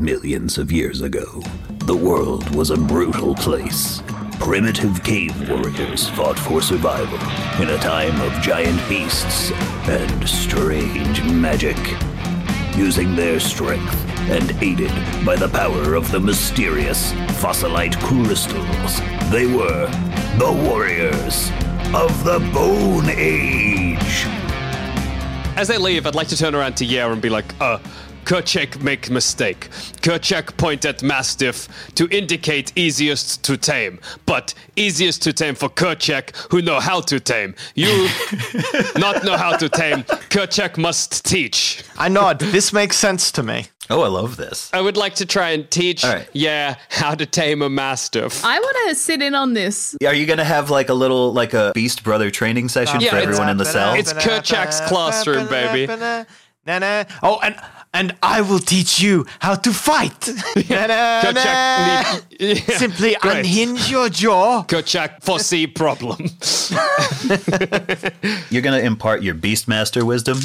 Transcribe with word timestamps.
Millions 0.00 0.56
of 0.56 0.72
years 0.72 1.02
ago, 1.02 1.42
the 1.84 1.94
world 1.94 2.48
was 2.56 2.70
a 2.70 2.76
brutal 2.76 3.34
place. 3.34 4.02
Primitive 4.38 5.04
cave 5.04 5.50
warriors 5.50 6.08
fought 6.08 6.38
for 6.38 6.62
survival 6.62 7.18
in 7.62 7.68
a 7.68 7.76
time 7.76 8.18
of 8.22 8.32
giant 8.42 8.80
beasts 8.88 9.50
and 9.90 10.26
strange 10.26 11.22
magic. 11.24 11.76
Using 12.74 13.14
their 13.14 13.38
strength 13.38 13.94
and 14.30 14.50
aided 14.62 14.90
by 15.22 15.36
the 15.36 15.50
power 15.50 15.92
of 15.92 16.10
the 16.10 16.20
mysterious 16.20 17.12
fossilite 17.38 18.00
crystals, 18.00 19.00
they 19.30 19.44
were 19.44 19.86
the 20.38 20.62
warriors 20.66 21.50
of 21.94 22.24
the 22.24 22.38
Bone 22.54 23.10
Age. 23.10 24.24
As 25.58 25.68
they 25.68 25.76
leave, 25.76 26.06
I'd 26.06 26.14
like 26.14 26.28
to 26.28 26.38
turn 26.38 26.54
around 26.54 26.78
to 26.78 26.86
Yer 26.86 27.12
and 27.12 27.20
be 27.20 27.28
like, 27.28 27.54
uh, 27.60 27.78
Kerchak 28.30 28.80
make 28.80 29.10
mistake. 29.10 29.68
Kerchak 30.02 30.56
point 30.56 30.84
at 30.84 31.02
Mastiff 31.02 31.66
to 31.96 32.06
indicate 32.16 32.72
easiest 32.76 33.42
to 33.42 33.56
tame, 33.56 33.98
but 34.24 34.54
easiest 34.76 35.20
to 35.22 35.32
tame 35.32 35.56
for 35.56 35.68
Kerchak 35.68 36.36
who 36.52 36.62
know 36.62 36.78
how 36.78 37.00
to 37.00 37.18
tame. 37.18 37.56
You 37.74 37.88
not 38.96 39.24
know 39.24 39.36
how 39.36 39.56
to 39.56 39.68
tame. 39.68 40.04
Kerchak 40.30 40.78
must 40.78 41.24
teach. 41.24 41.82
I 41.98 42.08
nod. 42.08 42.38
This 42.38 42.72
makes 42.72 42.96
sense 42.96 43.32
to 43.32 43.42
me. 43.42 43.66
Oh, 43.92 44.02
I 44.02 44.06
love 44.06 44.36
this. 44.36 44.70
I 44.72 44.80
would 44.80 44.96
like 44.96 45.16
to 45.16 45.26
try 45.26 45.50
and 45.50 45.68
teach, 45.68 46.04
All 46.04 46.14
right. 46.14 46.28
yeah, 46.32 46.76
how 46.88 47.16
to 47.16 47.26
tame 47.26 47.62
a 47.62 47.68
Mastiff. 47.68 48.44
I 48.44 48.60
want 48.60 48.76
to 48.90 48.94
sit 48.94 49.20
in 49.22 49.34
on 49.34 49.54
this. 49.54 49.96
Are 50.06 50.14
you 50.14 50.26
gonna 50.26 50.44
have 50.44 50.70
like 50.70 50.88
a 50.88 50.94
little 50.94 51.32
like 51.32 51.52
a 51.52 51.72
Beast 51.74 52.04
Brother 52.04 52.30
training 52.30 52.68
session 52.68 53.00
Yeah, 53.00 53.10
for 53.10 53.16
everyone 53.16 53.48
in 53.48 53.56
the 53.56 53.64
cell? 53.64 53.94
It's 53.94 54.12
Kerchak's 54.12 54.80
classroom, 54.82 55.48
baby. 55.48 55.92
Na-na. 56.66 57.04
Oh, 57.22 57.38
and 57.42 57.56
and 57.92 58.14
I 58.22 58.40
will 58.42 58.60
teach 58.60 59.00
you 59.00 59.26
how 59.40 59.56
to 59.56 59.72
fight. 59.72 60.28
Na-na, 60.70 60.86
na. 60.86 61.22
Kerchak 61.22 62.38
need, 62.38 62.62
yeah, 62.68 62.76
Simply 62.78 63.16
great. 63.20 63.38
unhinge 63.44 63.90
your 63.90 64.08
jaw. 64.08 64.62
Kerchak 64.64 65.22
foresee 65.22 65.66
problem. 65.66 66.18
You're 68.50 68.62
gonna 68.62 68.78
impart 68.80 69.22
your 69.22 69.34
Beastmaster 69.34 70.02
wisdom 70.02 70.38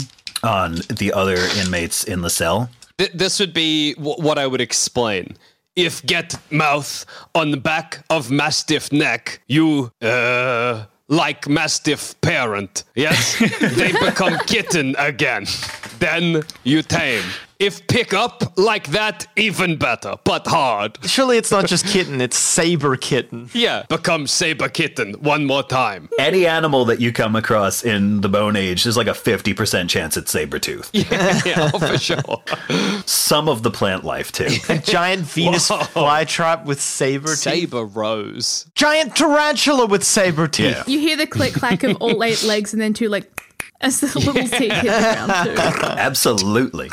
on 0.44 0.75
the 0.89 1.12
other 1.13 1.38
inmates 1.59 2.03
in 2.03 2.22
the 2.22 2.29
cell. 2.29 2.69
Th- 2.97 3.12
this 3.13 3.39
would 3.39 3.53
be 3.53 3.94
w- 3.95 4.16
what 4.22 4.38
I 4.38 4.47
would 4.47 4.62
explain. 4.62 5.35
If 5.75 6.06
get 6.06 6.35
mouth 6.51 7.06
on 7.35 7.51
the 7.51 7.57
back 7.57 8.03
of 8.09 8.31
mastiff 8.31 8.91
neck, 8.94 9.41
you 9.47 9.91
uh 10.01 10.85
like 11.07 11.47
mastiff 11.47 12.19
parent, 12.21 12.83
yes? 12.95 13.38
they 13.59 13.91
become 13.91 14.38
kitten 14.47 14.95
again. 14.97 15.45
Then 15.99 16.43
you 16.63 16.81
tame. 16.81 17.23
If 17.57 17.88
pick 17.88 18.13
up 18.13 18.57
like 18.57 18.88
that, 18.88 19.27
even 19.38 19.77
better, 19.77 20.16
but 20.25 20.45
hard. 20.45 20.97
Surely 21.05 21.38
it's 21.38 21.51
not 21.51 21.67
just 21.67 21.85
kitten, 21.88 22.19
it's 22.21 22.38
saber 22.38 22.97
kitten. 22.97 23.49
Yeah, 23.55 23.83
become 23.88 24.27
saber 24.27 24.67
kitten 24.67 25.13
one 25.13 25.45
more 25.45 25.63
time. 25.63 26.09
Any 26.19 26.45
animal 26.45 26.83
that 26.85 26.99
you 26.99 27.13
come 27.13 27.35
across 27.35 27.85
in 27.85 28.19
the 28.19 28.27
Bone 28.27 28.57
Age, 28.57 28.83
there's 28.83 28.97
like 28.97 29.07
a 29.07 29.11
50% 29.11 29.88
chance 29.88 30.17
it's 30.17 30.29
saber 30.29 30.59
tooth. 30.59 30.89
yeah, 30.94 31.71
oh, 31.73 31.79
for 31.79 31.97
sure. 31.97 32.44
Some 33.05 33.47
of 33.47 33.63
the 33.63 33.71
plant 33.71 34.03
life, 34.03 34.31
too. 34.33 34.49
A 34.69 34.77
giant 34.77 35.23
Venus 35.23 35.69
Whoa. 35.69 35.77
flytrap 35.79 36.65
with 36.65 36.81
saber 36.81 37.29
teeth. 37.29 37.38
Saber 37.38 37.85
rose. 37.85 38.69
Giant 38.75 39.15
tarantula 39.15 39.85
with 39.85 40.03
saber 40.03 40.47
teeth. 40.47 40.75
Yeah. 40.75 40.83
You 40.85 40.99
hear 40.99 41.15
the 41.15 41.27
click 41.27 41.53
clack 41.53 41.83
of 41.83 41.95
all 42.01 42.23
eight 42.23 42.44
legs 42.44 42.73
and 42.73 42.81
then 42.81 42.94
two 42.94 43.07
like 43.07 43.41
as 43.81 44.01
the 44.01 44.07
little 44.07 44.33
teeth 44.33 44.51
hit 44.51 44.83
the 44.83 45.25
ground 45.25 45.81
too. 45.81 45.88
Absolutely. 45.97 46.89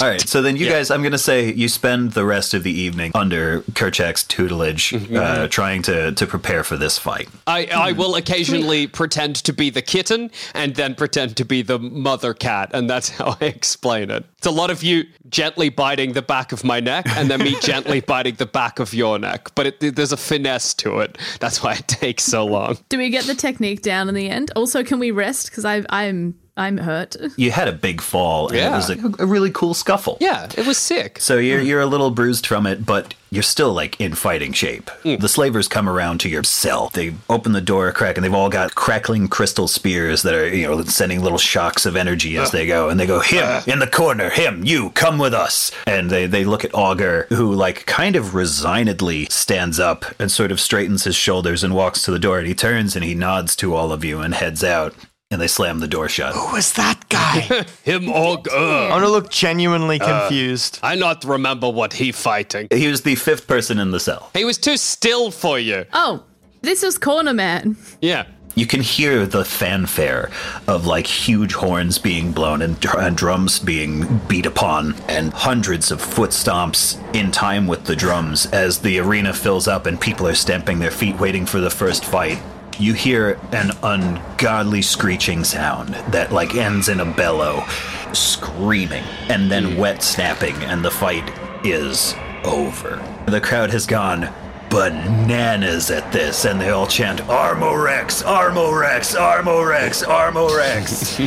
All 0.00 0.06
right, 0.06 0.20
so 0.20 0.42
then 0.42 0.56
you 0.56 0.68
guys, 0.68 0.92
I'm 0.92 1.02
going 1.02 1.10
to 1.10 1.18
say 1.18 1.52
you 1.52 1.66
spend 1.66 2.12
the 2.12 2.24
rest 2.24 2.54
of 2.54 2.62
the 2.62 2.70
evening 2.70 3.10
under 3.16 3.62
Kerchak's 3.72 4.22
tutelage, 4.22 4.94
uh, 4.94 5.48
trying 5.48 5.82
to, 5.82 6.12
to 6.12 6.24
prepare 6.24 6.62
for 6.62 6.76
this 6.76 6.96
fight. 6.96 7.28
I, 7.48 7.66
I 7.66 7.92
will 7.92 8.14
occasionally 8.14 8.86
pretend 8.86 9.34
to 9.36 9.52
be 9.52 9.70
the 9.70 9.82
kitten 9.82 10.30
and 10.54 10.76
then 10.76 10.94
pretend 10.94 11.36
to 11.38 11.44
be 11.44 11.62
the 11.62 11.80
mother 11.80 12.32
cat, 12.32 12.70
and 12.74 12.88
that's 12.88 13.08
how 13.18 13.36
I 13.40 13.46
explain 13.46 14.12
it. 14.12 14.24
It's 14.36 14.46
a 14.46 14.52
lot 14.52 14.70
of 14.70 14.84
you 14.84 15.02
gently 15.30 15.68
biting 15.68 16.12
the 16.12 16.22
back 16.22 16.52
of 16.52 16.62
my 16.62 16.78
neck 16.78 17.08
and 17.08 17.28
then 17.28 17.40
me 17.40 17.56
gently 17.60 18.00
biting 18.00 18.36
the 18.36 18.46
back 18.46 18.78
of 18.78 18.94
your 18.94 19.18
neck, 19.18 19.50
but 19.56 19.66
it, 19.66 19.96
there's 19.96 20.12
a 20.12 20.16
finesse 20.16 20.74
to 20.74 21.00
it. 21.00 21.18
That's 21.40 21.60
why 21.60 21.72
it 21.74 21.88
takes 21.88 22.22
so 22.22 22.46
long. 22.46 22.78
Do 22.88 22.98
we 22.98 23.10
get 23.10 23.24
the 23.24 23.34
technique 23.34 23.82
down 23.82 24.08
in 24.08 24.14
the 24.14 24.28
end? 24.28 24.52
Also, 24.54 24.84
can 24.84 25.00
we 25.00 25.10
rest? 25.10 25.50
Because 25.50 25.64
I'm 25.64 26.38
I'm 26.58 26.76
hurt. 26.78 27.16
You 27.38 27.52
had 27.52 27.68
a 27.68 27.72
big 27.72 28.00
fall, 28.00 28.48
and 28.48 28.56
it 28.56 28.70
was 28.70 28.90
a, 28.90 29.22
a 29.22 29.26
really 29.26 29.52
cool 29.52 29.72
scuffle. 29.72 30.18
Yeah, 30.20 30.48
it 30.56 30.66
was 30.66 30.76
sick. 30.76 31.20
So 31.20 31.38
you're 31.38 31.60
you're 31.60 31.80
a 31.80 31.86
little 31.86 32.10
bruised 32.10 32.46
from 32.46 32.66
it, 32.66 32.84
but 32.84 33.14
you're 33.30 33.42
still 33.42 33.72
like 33.72 34.00
in 34.00 34.14
fighting 34.14 34.52
shape. 34.52 34.90
Mm. 35.04 35.20
The 35.20 35.28
slavers 35.28 35.68
come 35.68 35.88
around 35.88 36.18
to 36.20 36.28
your 36.28 36.42
cell. 36.42 36.90
They 36.92 37.14
open 37.28 37.52
the 37.52 37.60
door 37.60 37.88
a 37.88 37.92
crack, 37.92 38.16
and 38.16 38.24
they've 38.24 38.34
all 38.34 38.48
got 38.48 38.74
crackling 38.74 39.28
crystal 39.28 39.68
spears 39.68 40.22
that 40.22 40.34
are 40.34 40.48
you 40.48 40.66
know 40.66 40.82
sending 40.84 41.22
little 41.22 41.38
shocks 41.38 41.86
of 41.86 41.94
energy 41.94 42.36
as 42.36 42.48
uh. 42.48 42.52
they 42.52 42.66
go. 42.66 42.88
And 42.88 42.98
they 42.98 43.06
go, 43.06 43.20
"Him 43.20 43.44
uh. 43.44 43.62
in 43.66 43.78
the 43.78 43.86
corner, 43.86 44.30
him, 44.30 44.64
you 44.64 44.90
come 44.90 45.18
with 45.18 45.34
us." 45.34 45.70
And 45.86 46.10
they 46.10 46.26
they 46.26 46.44
look 46.44 46.64
at 46.64 46.74
Augur, 46.74 47.26
who 47.28 47.52
like 47.52 47.86
kind 47.86 48.16
of 48.16 48.34
resignedly 48.34 49.26
stands 49.26 49.78
up 49.78 50.04
and 50.18 50.30
sort 50.30 50.50
of 50.50 50.60
straightens 50.60 51.04
his 51.04 51.14
shoulders 51.14 51.62
and 51.62 51.74
walks 51.74 52.02
to 52.02 52.10
the 52.10 52.18
door. 52.18 52.38
And 52.38 52.48
he 52.48 52.54
turns 52.54 52.96
and 52.96 53.04
he 53.04 53.14
nods 53.14 53.54
to 53.56 53.74
all 53.74 53.92
of 53.92 54.04
you 54.04 54.20
and 54.20 54.34
heads 54.34 54.64
out. 54.64 54.94
And 55.30 55.42
they 55.42 55.46
slam 55.46 55.80
the 55.80 55.86
door 55.86 56.08
shut. 56.08 56.34
Who 56.34 56.52
was 56.54 56.72
that 56.72 57.06
guy? 57.10 57.40
Him 57.82 58.08
or 58.08 58.38
I 58.50 58.88
want 58.90 59.04
to 59.04 59.10
look 59.10 59.30
genuinely 59.30 60.00
uh, 60.00 60.20
confused. 60.20 60.78
I 60.82 60.94
not 60.94 61.22
remember 61.22 61.68
what 61.68 61.92
he 61.92 62.12
fighting. 62.12 62.68
He 62.70 62.88
was 62.88 63.02
the 63.02 63.14
fifth 63.14 63.46
person 63.46 63.78
in 63.78 63.90
the 63.90 64.00
cell. 64.00 64.30
He 64.32 64.46
was 64.46 64.56
too 64.56 64.78
still 64.78 65.30
for 65.30 65.58
you. 65.58 65.84
Oh, 65.92 66.24
this 66.62 66.82
is 66.82 66.96
Corner 66.96 67.34
Man. 67.34 67.76
Yeah. 68.00 68.24
You 68.54 68.66
can 68.66 68.80
hear 68.80 69.26
the 69.26 69.44
fanfare 69.44 70.30
of 70.66 70.86
like 70.86 71.06
huge 71.06 71.52
horns 71.52 71.98
being 71.98 72.32
blown 72.32 72.62
and, 72.62 72.80
dr- 72.80 72.98
and 72.98 73.14
drums 73.14 73.58
being 73.58 74.20
beat 74.28 74.46
upon, 74.46 74.94
and 75.08 75.32
hundreds 75.32 75.92
of 75.92 76.00
foot 76.00 76.30
stomps 76.30 76.98
in 77.14 77.30
time 77.30 77.66
with 77.66 77.84
the 77.84 77.94
drums 77.94 78.46
as 78.46 78.78
the 78.78 78.98
arena 78.98 79.32
fills 79.34 79.68
up 79.68 79.84
and 79.84 80.00
people 80.00 80.26
are 80.26 80.34
stamping 80.34 80.78
their 80.78 80.90
feet 80.90 81.20
waiting 81.20 81.44
for 81.44 81.60
the 81.60 81.70
first 81.70 82.04
fight. 82.06 82.40
You 82.78 82.92
hear 82.94 83.38
an 83.52 83.72
ungodly 83.82 84.82
screeching 84.82 85.42
sound 85.44 85.94
that 86.12 86.32
like 86.32 86.54
ends 86.54 86.88
in 86.88 87.00
a 87.00 87.04
bellow, 87.04 87.64
screaming, 88.12 89.02
and 89.28 89.50
then 89.50 89.76
wet 89.76 90.02
snapping, 90.02 90.54
and 90.62 90.84
the 90.84 90.90
fight 90.90 91.28
is 91.64 92.14
over. 92.44 93.02
The 93.26 93.40
crowd 93.40 93.70
has 93.70 93.84
gone 93.86 94.28
bananas 94.70 95.90
at 95.90 96.12
this, 96.12 96.44
and 96.44 96.60
they 96.60 96.70
all 96.70 96.86
chant 96.86 97.20
Armorex, 97.22 98.22
Armorex, 98.22 99.16
Armorex, 99.16 100.04
Armorex. 100.06 101.18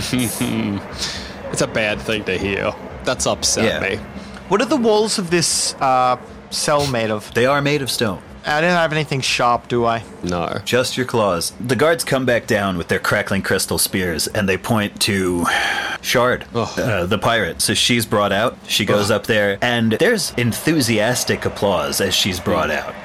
It's 1.52 1.62
a 1.62 1.68
bad 1.68 2.00
thing 2.00 2.24
to 2.24 2.38
hear. 2.38 2.72
That's 3.04 3.28
upset 3.28 3.66
Yeah. 3.66 3.80
me. 3.98 4.02
What 4.48 4.62
are 4.62 4.66
the 4.66 4.78
walls 4.78 5.20
of 5.20 5.30
this 5.32 5.74
uh, 5.82 6.16
cell 6.50 6.88
made 6.88 7.12
of? 7.12 7.34
they 7.34 7.46
are 7.46 7.62
made 7.62 7.82
of 7.82 7.92
stone. 7.92 8.22
I 8.46 8.60
didn't 8.62 8.76
have 8.76 8.92
anything 8.92 9.22
sharp, 9.22 9.68
do 9.68 9.86
I? 9.86 10.04
No. 10.24 10.60
Just 10.66 10.98
your 10.98 11.06
claws. 11.06 11.52
The 11.60 11.76
guards 11.76 12.04
come 12.04 12.26
back 12.26 12.48
down 12.48 12.78
with 12.78 12.88
their 12.88 13.00
crackling 13.00 13.44
crystal 13.44 13.78
spears, 13.78 14.28
and 14.28 14.50
they 14.50 14.58
point 14.58 15.00
to 15.02 15.46
Shard, 16.02 16.46
uh, 16.56 17.06
the 17.06 17.20
pirate. 17.20 17.62
So 17.62 17.74
she's 17.74 18.06
brought 18.06 18.32
out. 18.32 18.58
She 18.68 18.86
goes 18.86 19.12
up 19.12 19.28
there, 19.28 19.60
and 19.62 19.94
there's 19.94 20.32
enthusiastic 20.36 21.46
applause 21.46 22.02
as 22.02 22.16
she's 22.16 22.40
brought 22.40 22.72
out. 22.72 22.96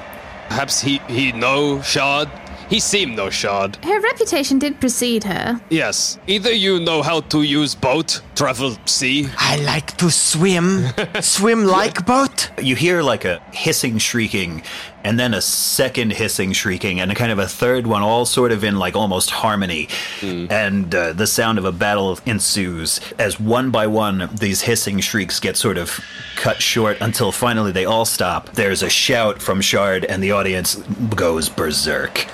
Perhaps 0.49 0.81
he 0.81 0.99
he 1.07 1.31
know 1.31 1.81
Shard. 1.81 2.29
He 2.69 2.81
seemed 2.81 3.15
no 3.15 3.29
Shard. 3.29 3.77
Her 3.77 4.01
reputation 4.01 4.59
did 4.59 4.79
precede 4.79 5.23
her. 5.23 5.61
Yes. 5.69 6.19
Either 6.27 6.51
you 6.51 6.81
know 6.81 7.01
how 7.01 7.21
to 7.21 7.41
use 7.43 7.73
boat, 7.73 8.21
travel 8.35 8.75
sea. 8.85 9.29
I 9.37 9.55
like 9.57 9.95
to 9.97 10.11
swim. 10.11 10.85
swim 11.21 11.63
like 11.65 12.05
boat. 12.05 12.49
You 12.61 12.75
hear 12.75 13.01
like 13.01 13.23
a 13.23 13.39
hissing 13.53 13.99
shrieking, 13.99 14.63
and 15.05 15.17
then 15.17 15.33
a 15.33 15.41
second 15.41 16.11
hissing 16.11 16.51
shrieking, 16.51 16.99
and 16.99 17.09
a 17.09 17.15
kind 17.15 17.31
of 17.31 17.39
a 17.39 17.47
third 17.47 17.87
one, 17.87 18.01
all 18.01 18.25
sort 18.25 18.51
of 18.51 18.65
in 18.65 18.77
like 18.77 18.97
almost 18.97 19.29
harmony. 19.29 19.87
And 20.21 20.93
uh, 20.93 21.13
the 21.13 21.27
sound 21.27 21.57
of 21.59 21.63
a 21.65 21.71
battle 21.71 22.19
ensues 22.25 22.99
as 23.17 23.39
one 23.39 23.71
by 23.71 23.87
one 23.87 24.29
these 24.33 24.61
hissing 24.61 24.99
shrieks 24.99 25.39
get 25.39 25.55
sort 25.55 25.77
of 25.77 26.01
cut 26.35 26.61
short 26.61 26.97
until 26.99 27.31
finally 27.31 27.71
they 27.71 27.85
all 27.85 28.03
stop. 28.03 28.49
There's 28.53 28.83
a 28.83 28.89
shout 28.89 29.41
from 29.41 29.61
Shard, 29.61 30.03
and 30.03 30.21
the 30.21 30.31
audience 30.31 30.75
goes 31.15 31.47
berserk. 31.47 32.27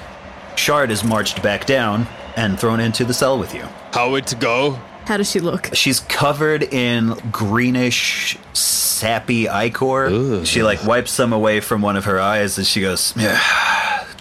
Shard 0.58 0.92
is 0.92 1.04
marched 1.04 1.42
back 1.44 1.66
down 1.66 2.08
and 2.36 2.60
thrown 2.60 2.80
into 2.80 3.06
the 3.06 3.14
cell 3.14 3.38
with 3.38 3.54
you. 3.54 3.64
How 3.92 4.16
it 4.16 4.34
go? 4.40 4.80
How 5.06 5.18
does 5.18 5.30
she 5.30 5.40
look? 5.40 5.70
She's 5.74 6.00
covered 6.00 6.64
in 6.64 7.16
greenish, 7.32 8.38
sappy 8.54 9.50
ichor. 9.50 10.46
She 10.46 10.64
like 10.64 10.84
wipes 10.86 11.12
some 11.12 11.34
away 11.34 11.60
from 11.60 11.82
one 11.82 11.98
of 11.98 12.06
her 12.06 12.20
eyes 12.20 12.58
and 12.58 12.66
she 12.66 12.82
goes, 12.82 13.14
yeah, 13.18 13.38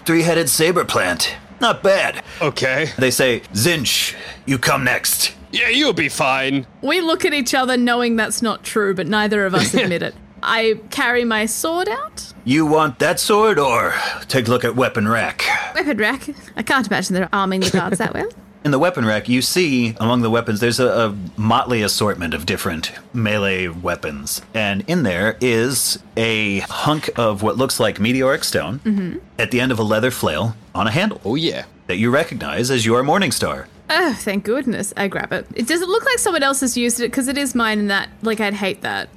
three-headed 0.05 0.49
saber 0.49 0.85
plant. 0.85 1.37
Not 1.61 1.83
bad. 1.85 2.25
Okay. 2.41 2.91
They 2.99 3.13
say, 3.13 3.41
Zinch, 3.53 4.17
you 4.47 4.59
come 4.59 4.83
next. 4.83 5.33
Yeah, 5.53 5.69
you'll 5.69 5.93
be 5.93 6.09
fine. 6.09 6.67
We 6.81 7.01
look 7.01 7.25
at 7.25 7.33
each 7.33 7.55
other 7.55 7.77
knowing 7.77 8.17
that's 8.17 8.43
not 8.43 8.65
true, 8.65 8.95
but 8.95 9.07
neither 9.07 9.47
of 9.47 9.55
us 9.55 9.73
admit 9.75 10.03
it. 10.03 10.15
I 10.43 10.81
carry 10.91 11.25
my 11.25 11.47
sword 11.47 11.89
out. 11.89 12.33
You 12.45 12.67
want 12.67 12.99
that 12.99 13.21
sword 13.21 13.61
or 13.61 13.95
take 14.27 14.49
a 14.49 14.51
look 14.51 14.65
at 14.65 14.75
weapon 14.75 15.07
rack? 15.07 15.45
Weapon 15.75 15.97
rack. 15.99 16.29
I 16.57 16.63
can't 16.63 16.87
imagine 16.87 17.15
they're 17.15 17.29
arming 17.33 17.61
the 17.61 17.71
guards 17.71 17.99
that 17.99 18.15
well. 18.15 18.29
In 18.65 18.71
the 18.71 18.79
weapon 18.79 19.05
rack, 19.05 19.29
you 19.29 19.43
see 19.43 19.97
among 19.99 20.23
the 20.23 20.31
weapons, 20.31 20.61
there's 20.61 20.79
a, 20.79 20.87
a 20.87 21.17
motley 21.37 21.83
assortment 21.83 22.33
of 22.33 22.47
different 22.47 22.93
melee 23.13 23.67
weapons. 23.67 24.41
And 24.55 24.85
in 24.89 25.03
there 25.03 25.37
is 25.41 25.99
a 26.17 26.61
hunk 26.61 27.11
of 27.19 27.43
what 27.43 27.57
looks 27.57 27.81
like 27.81 27.99
meteoric 27.99 28.45
stone 28.45 28.79
mm-hmm. 28.79 29.19
at 29.37 29.51
the 29.51 29.61
end 29.61 29.73
of 29.73 29.81
a 29.81 29.83
leather 29.83 30.13
flail 30.13 30.55
on 30.77 30.87
a 30.87 30.93
handle 30.93 31.21
Oh 31.25 31.35
yeah. 31.35 31.65
that 31.89 31.97
you 31.97 32.11
recognize 32.11 32.71
as 32.71 32.87
your 32.87 33.03
Morningstar. 33.03 33.67
Oh, 33.91 34.15
thank 34.21 34.45
goodness. 34.45 34.95
I 34.97 35.09
grab 35.09 35.33
it. 35.33 35.45
It 35.57 35.67
doesn't 35.67 35.89
look 35.89 36.05
like 36.05 36.21
someone 36.21 36.45
else 36.45 36.61
has 36.61 36.77
used 36.77 37.01
it 37.01 37.11
because 37.11 37.27
it 37.27 37.37
is 37.37 37.57
mine 37.57 37.81
and 37.81 37.91
that, 37.91 38.11
like, 38.23 38.39
I'd 38.39 38.55
hate 38.55 38.83
that. 38.83 39.09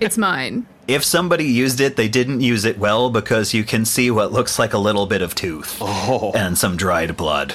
It's 0.00 0.18
mine. 0.18 0.66
If 0.86 1.04
somebody 1.04 1.44
used 1.44 1.80
it, 1.80 1.96
they 1.96 2.08
didn't 2.08 2.40
use 2.40 2.64
it 2.64 2.78
well 2.78 3.10
because 3.10 3.54
you 3.54 3.64
can 3.64 3.84
see 3.84 4.10
what 4.10 4.32
looks 4.32 4.58
like 4.58 4.74
a 4.74 4.78
little 4.78 5.06
bit 5.06 5.22
of 5.22 5.34
tooth 5.34 5.80
and 6.34 6.56
some 6.58 6.76
dried 6.76 7.16
blood. 7.16 7.54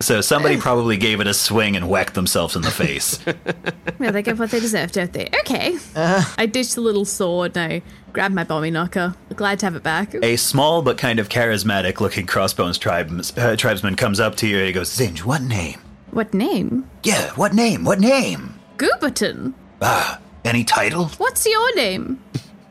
So 0.00 0.20
somebody 0.20 0.56
probably 0.60 0.96
gave 0.96 1.20
it 1.20 1.26
a 1.26 1.34
swing 1.34 1.76
and 1.76 1.88
whacked 1.88 2.14
themselves 2.14 2.56
in 2.56 2.62
the 2.62 2.70
face. 2.70 3.18
yeah, 4.00 4.10
they 4.10 4.22
get 4.22 4.38
what 4.38 4.50
they 4.50 4.60
deserve, 4.60 4.92
don't 4.92 5.12
they? 5.12 5.28
Okay. 5.40 5.78
I 5.94 6.46
ditch 6.46 6.74
the 6.74 6.80
little 6.80 7.04
sword 7.04 7.56
and 7.56 7.72
I 7.72 7.82
grab 8.12 8.32
my 8.32 8.44
bomby 8.44 8.72
knocker. 8.72 9.14
Glad 9.36 9.60
to 9.60 9.66
have 9.66 9.76
it 9.76 9.82
back. 9.82 10.14
a 10.14 10.36
small 10.36 10.82
but 10.82 10.98
kind 10.98 11.18
of 11.18 11.28
charismatic 11.28 12.00
looking 12.00 12.26
crossbones 12.26 12.78
tribes, 12.78 13.36
uh, 13.38 13.54
tribesman 13.56 13.94
comes 13.96 14.18
up 14.18 14.34
to 14.36 14.46
you 14.48 14.58
and 14.58 14.66
he 14.66 14.72
goes, 14.72 14.90
Zinj, 14.90 15.20
what 15.24 15.42
name? 15.42 15.80
What 16.10 16.34
name? 16.34 16.90
Yeah, 17.04 17.30
what 17.36 17.54
name? 17.54 17.84
What 17.84 18.00
name? 18.00 18.58
Gooberton. 18.76 19.54
Ah, 19.80 20.18
any 20.44 20.64
title? 20.64 21.06
What's 21.18 21.46
your 21.46 21.74
name? 21.76 22.22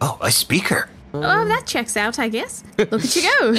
Oh, 0.01 0.18
a 0.21 0.31
speaker. 0.31 0.89
Oh, 1.13 1.45
that 1.45 1.65
checks 1.68 1.97
out, 1.97 2.19
I 2.19 2.29
guess. 2.29 2.63
Look 2.77 2.94
at 2.94 3.15
you 3.15 3.29
go. 3.39 3.56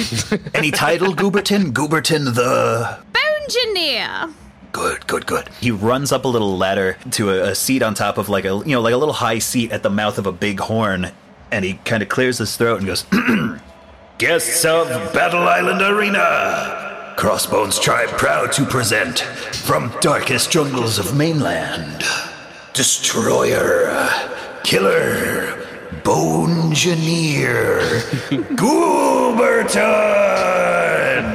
Any 0.55 0.71
title, 0.71 1.13
Gooberton? 1.13 1.71
Gooberton 1.71 2.33
the. 2.33 2.99
Engineer. 3.43 4.33
Good, 4.71 5.05
good, 5.05 5.25
good. 5.27 5.49
He 5.61 5.69
runs 5.69 6.11
up 6.11 6.25
a 6.25 6.27
little 6.27 6.57
ladder 6.57 6.97
to 7.11 7.29
a, 7.29 7.51
a 7.51 7.55
seat 7.55 7.83
on 7.83 7.93
top 7.93 8.17
of 8.17 8.27
like 8.29 8.45
a 8.45 8.55
you 8.65 8.71
know 8.71 8.81
like 8.81 8.93
a 8.93 8.97
little 8.97 9.13
high 9.13 9.37
seat 9.39 9.71
at 9.71 9.83
the 9.83 9.89
mouth 9.89 10.17
of 10.17 10.25
a 10.25 10.31
big 10.31 10.59
horn, 10.61 11.11
and 11.51 11.63
he 11.63 11.75
kind 11.85 12.01
of 12.01 12.09
clears 12.09 12.39
his 12.39 12.55
throat 12.57 12.77
and 12.77 12.87
goes, 12.87 13.05
"Guests 14.17 14.65
of 14.65 14.87
Battle 15.13 15.43
Island 15.43 15.81
Arena, 15.81 17.13
Crossbones 17.17 17.77
Tribe 17.79 18.09
proud 18.17 18.51
to 18.53 18.65
present 18.65 19.19
from 19.19 19.93
darkest 20.01 20.49
jungles 20.51 20.97
of 20.97 21.15
mainland, 21.15 22.03
Destroyer, 22.73 24.09
Killer, 24.63 25.63
Bone 26.03 26.69
Engineer, 26.69 27.79
Gooberton. 28.57 29.83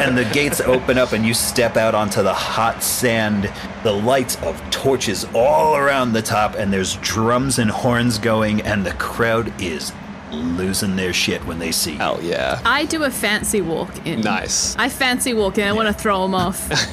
And 0.00 0.18
the 0.18 0.24
gates 0.24 0.60
open 0.60 0.98
up, 0.98 1.12
and 1.12 1.24
you 1.24 1.34
step 1.34 1.76
out 1.76 1.94
onto 1.94 2.24
the 2.24 2.34
hot 2.34 2.82
sand. 2.82 3.52
The 3.84 3.92
lights 3.92 4.36
of 4.42 4.60
torches 4.72 5.24
all 5.32 5.76
around 5.76 6.12
the 6.12 6.22
top, 6.22 6.56
and 6.56 6.72
there's 6.72 6.96
drums 6.96 7.60
and 7.60 7.70
horns 7.70 8.18
going, 8.18 8.60
and 8.62 8.84
the 8.84 8.94
crowd 8.94 9.52
is 9.62 9.92
losing 10.32 10.96
their 10.96 11.12
shit 11.12 11.44
when 11.46 11.58
they 11.58 11.72
see 11.72 11.92
you. 11.92 11.98
Hell 11.98 12.22
yeah. 12.22 12.60
I 12.64 12.84
do 12.84 13.04
a 13.04 13.10
fancy 13.10 13.60
walk 13.60 14.06
in. 14.06 14.20
Nice. 14.20 14.76
I 14.76 14.88
fancy 14.88 15.34
walk 15.34 15.58
in. 15.58 15.66
I 15.66 15.72
want 15.72 15.88
to 15.88 15.94
throw 15.94 16.22
them 16.22 16.34
off. 16.34 16.68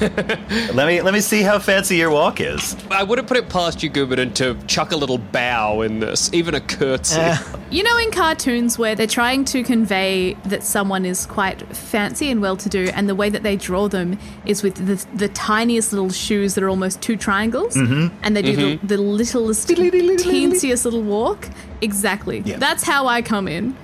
Let 0.74 0.86
me 0.86 1.02
let 1.02 1.14
me 1.14 1.20
see 1.20 1.42
how 1.42 1.58
fancy 1.58 1.96
your 1.96 2.10
walk 2.10 2.40
is. 2.40 2.76
I 2.90 3.02
wouldn't 3.02 3.28
put 3.28 3.36
it 3.36 3.48
past 3.48 3.82
you, 3.82 3.90
Gooberton, 3.90 4.34
to 4.34 4.56
chuck 4.66 4.92
a 4.92 4.96
little 4.96 5.18
bow 5.18 5.82
in 5.82 6.00
this, 6.00 6.32
even 6.32 6.54
a 6.54 6.60
curtsy. 6.60 7.20
Eh. 7.20 7.36
You 7.70 7.82
know, 7.82 7.98
in 7.98 8.10
cartoons 8.10 8.78
where 8.78 8.94
they're 8.94 9.06
trying 9.06 9.44
to 9.46 9.62
convey 9.62 10.34
that 10.44 10.62
someone 10.62 11.04
is 11.04 11.26
quite 11.26 11.60
fancy 11.76 12.30
and 12.30 12.40
well 12.40 12.56
to 12.56 12.68
do, 12.68 12.90
and 12.94 13.08
the 13.08 13.14
way 13.14 13.30
that 13.30 13.42
they 13.42 13.56
draw 13.56 13.88
them 13.88 14.18
is 14.44 14.62
with 14.62 14.86
the, 14.86 15.04
the 15.16 15.28
tiniest 15.28 15.92
little 15.92 16.10
shoes 16.10 16.54
that 16.54 16.64
are 16.64 16.68
almost 16.68 17.02
two 17.02 17.16
triangles, 17.16 17.74
mm-hmm. 17.74 18.14
and 18.22 18.36
they 18.36 18.42
do 18.42 18.56
the, 18.56 18.76
mm-hmm. 18.76 18.86
the 18.86 18.96
littlest, 18.98 19.68
teensiest 19.68 20.84
little 20.84 21.02
walk. 21.02 21.48
Exactly. 21.80 22.40
Yeah. 22.44 22.58
That's 22.58 22.82
how 22.82 23.06
I 23.06 23.22
come 23.22 23.48
in. 23.48 23.76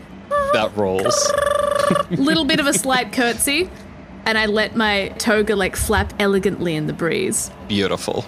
That 0.52 0.70
rolls. 0.76 1.32
Little 2.10 2.44
bit 2.44 2.60
of 2.60 2.66
a 2.66 2.72
slight 2.72 3.12
curtsy, 3.12 3.68
and 4.24 4.38
I 4.38 4.46
let 4.46 4.76
my 4.76 5.08
toga 5.18 5.56
like 5.56 5.76
flap 5.76 6.12
elegantly 6.18 6.74
in 6.74 6.86
the 6.86 6.92
breeze. 6.92 7.50
Beautiful. 7.68 8.24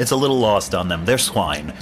It's 0.00 0.12
a 0.12 0.16
little 0.16 0.38
lost 0.38 0.74
on 0.74 0.88
them. 0.88 1.04
They're 1.04 1.18
swine. 1.18 1.66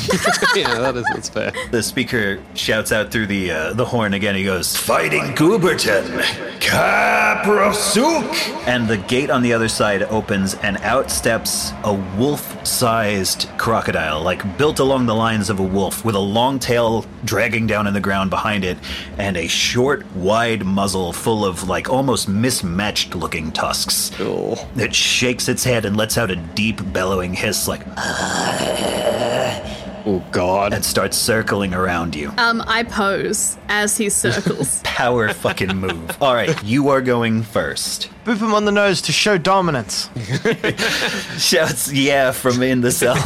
yeah, 0.56 0.76
that 0.80 0.96
is 0.96 1.04
that's 1.14 1.28
fair. 1.28 1.52
The 1.70 1.84
speaker 1.84 2.42
shouts 2.54 2.90
out 2.90 3.12
through 3.12 3.28
the 3.28 3.52
uh, 3.52 3.72
the 3.74 3.84
horn 3.84 4.12
again. 4.12 4.34
He 4.34 4.44
goes, 4.44 4.76
"Fighting 4.76 5.36
Gooberton, 5.36 6.18
Kaprosuchus!" 6.58 8.48
And 8.66 8.88
the 8.88 8.96
gate 8.96 9.30
on 9.30 9.42
the 9.42 9.52
other 9.52 9.68
side 9.68 10.02
opens, 10.02 10.54
and 10.56 10.78
out 10.78 11.12
steps 11.12 11.70
a 11.84 11.94
wolf-sized 12.18 13.48
crocodile, 13.56 14.20
like 14.20 14.58
built 14.58 14.80
along 14.80 15.06
the 15.06 15.14
lines 15.14 15.48
of 15.48 15.60
a 15.60 15.62
wolf, 15.62 16.04
with 16.04 16.16
a 16.16 16.18
long 16.18 16.58
tail 16.58 17.04
dragging 17.24 17.68
down 17.68 17.86
in 17.86 17.94
the 17.94 18.00
ground 18.00 18.30
behind 18.30 18.64
it, 18.64 18.78
and 19.16 19.36
a 19.36 19.46
short, 19.46 20.04
wide 20.16 20.66
muzzle 20.66 21.12
full 21.12 21.44
of 21.44 21.68
like 21.68 21.88
almost 21.88 22.28
mismatched-looking 22.28 23.52
tusks. 23.52 24.10
Oh. 24.18 24.56
It 24.76 24.92
shakes 24.92 25.48
its 25.48 25.62
head 25.62 25.84
and 25.84 25.96
lets 25.96 26.18
out 26.18 26.32
a 26.32 26.36
deep, 26.36 26.80
bellowing 26.92 27.32
hiss, 27.32 27.68
like, 27.68 27.86
Oh 30.10 30.24
god. 30.30 30.72
and 30.72 30.82
starts 30.82 31.18
circling 31.18 31.74
around 31.74 32.14
you. 32.16 32.32
Um, 32.38 32.62
I 32.66 32.82
pose 32.82 33.58
as 33.68 33.98
he 33.98 34.08
circles. 34.08 34.80
power 34.84 35.28
fucking 35.34 35.76
move. 35.76 36.16
All 36.22 36.34
right, 36.34 36.62
you 36.64 36.88
are 36.88 37.02
going 37.02 37.42
first. 37.42 38.10
Boop 38.24 38.38
him 38.38 38.54
on 38.54 38.64
the 38.64 38.72
nose 38.72 39.02
to 39.02 39.12
show 39.12 39.36
dominance. 39.36 40.08
Shouts, 41.38 41.92
yeah, 41.92 42.30
from 42.30 42.62
in 42.62 42.80
the 42.80 42.90
cell. 42.90 43.16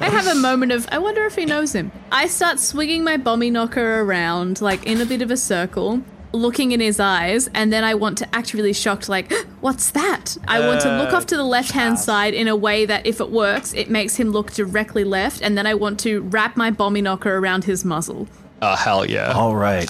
I 0.00 0.08
have 0.08 0.26
a 0.26 0.34
moment 0.34 0.72
of, 0.72 0.88
I 0.90 0.98
wonder 0.98 1.26
if 1.26 1.36
he 1.36 1.44
knows 1.44 1.74
him. 1.74 1.92
I 2.10 2.28
start 2.28 2.60
swinging 2.60 3.04
my 3.04 3.18
bomby 3.18 3.52
knocker 3.52 4.00
around, 4.00 4.62
like 4.62 4.86
in 4.86 5.02
a 5.02 5.06
bit 5.06 5.20
of 5.20 5.30
a 5.30 5.36
circle, 5.36 6.02
looking 6.36 6.72
in 6.72 6.80
his 6.80 7.00
eyes, 7.00 7.48
and 7.54 7.72
then 7.72 7.84
I 7.84 7.94
want 7.94 8.18
to 8.18 8.34
act 8.34 8.54
really 8.54 8.72
shocked, 8.72 9.08
like, 9.08 9.32
what's 9.60 9.90
that? 9.90 10.36
I 10.46 10.60
want 10.66 10.80
to 10.82 10.98
look 10.98 11.12
uh, 11.12 11.16
off 11.16 11.26
to 11.26 11.36
the 11.36 11.44
left 11.44 11.72
hand 11.72 11.98
side 11.98 12.34
in 12.34 12.48
a 12.48 12.56
way 12.56 12.86
that, 12.86 13.06
if 13.06 13.20
it 13.20 13.30
works, 13.30 13.74
it 13.74 13.90
makes 13.90 14.16
him 14.16 14.30
look 14.30 14.52
directly 14.52 15.04
left, 15.04 15.42
and 15.42 15.56
then 15.56 15.66
I 15.66 15.74
want 15.74 16.00
to 16.00 16.22
wrap 16.22 16.56
my 16.56 16.70
bomby 16.70 17.02
knocker 17.02 17.36
around 17.36 17.64
his 17.64 17.84
muzzle. 17.84 18.28
Oh, 18.62 18.74
hell 18.74 19.04
yeah. 19.04 19.32
All 19.32 19.54
right. 19.54 19.88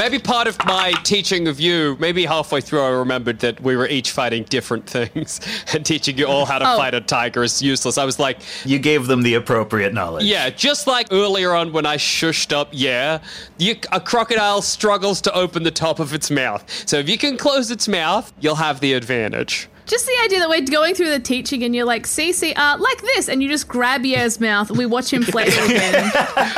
Maybe 0.00 0.18
part 0.18 0.48
of 0.48 0.56
my 0.64 0.92
teaching 1.04 1.46
of 1.46 1.60
you, 1.60 1.94
maybe 2.00 2.24
halfway 2.24 2.62
through, 2.62 2.80
I 2.80 2.88
remembered 2.88 3.40
that 3.40 3.60
we 3.60 3.76
were 3.76 3.86
each 3.86 4.12
fighting 4.12 4.44
different 4.44 4.88
things, 4.88 5.40
and 5.74 5.84
teaching 5.84 6.16
you 6.16 6.24
all 6.26 6.46
how 6.46 6.58
to 6.58 6.64
Oh. 6.72 6.78
fight 6.78 6.94
a 6.94 7.02
tiger 7.02 7.42
is 7.42 7.60
useless. 7.60 7.98
I 7.98 8.06
was 8.06 8.18
like, 8.18 8.38
You 8.64 8.78
gave 8.78 9.08
them 9.08 9.20
the 9.20 9.34
appropriate 9.34 9.92
knowledge. 9.92 10.24
yeah, 10.24 10.48
just 10.48 10.86
like 10.86 11.08
earlier 11.10 11.52
on 11.54 11.74
when 11.74 11.84
I 11.84 11.98
shushed 11.98 12.50
up, 12.50 12.68
yeah, 12.72 13.18
you, 13.58 13.76
a 13.92 14.00
crocodile 14.00 14.62
struggles 14.62 15.20
to 15.20 15.34
open 15.34 15.64
the 15.64 15.70
top 15.70 16.00
of 16.00 16.14
its 16.14 16.30
mouth. 16.30 16.64
So 16.88 16.96
if 16.96 17.06
you 17.06 17.18
can 17.18 17.36
close 17.36 17.70
its 17.70 17.86
mouth, 17.86 18.32
you'll 18.40 18.54
have 18.54 18.80
the 18.80 18.94
advantage. 18.94 19.68
Just 19.90 20.06
the 20.06 20.16
idea 20.22 20.38
that 20.38 20.48
we're 20.48 20.60
going 20.60 20.94
through 20.94 21.10
the 21.10 21.18
teaching 21.18 21.64
and 21.64 21.74
you're 21.74 21.84
like, 21.84 22.04
CC, 22.04 22.56
uh, 22.56 22.76
like 22.78 23.02
this, 23.02 23.28
and 23.28 23.42
you 23.42 23.48
just 23.48 23.66
grab 23.66 24.04
Yer's 24.04 24.38
mouth, 24.38 24.70
we 24.70 24.86
watch 24.86 25.12
him 25.12 25.22
flail 25.24 25.48
again, 25.48 26.12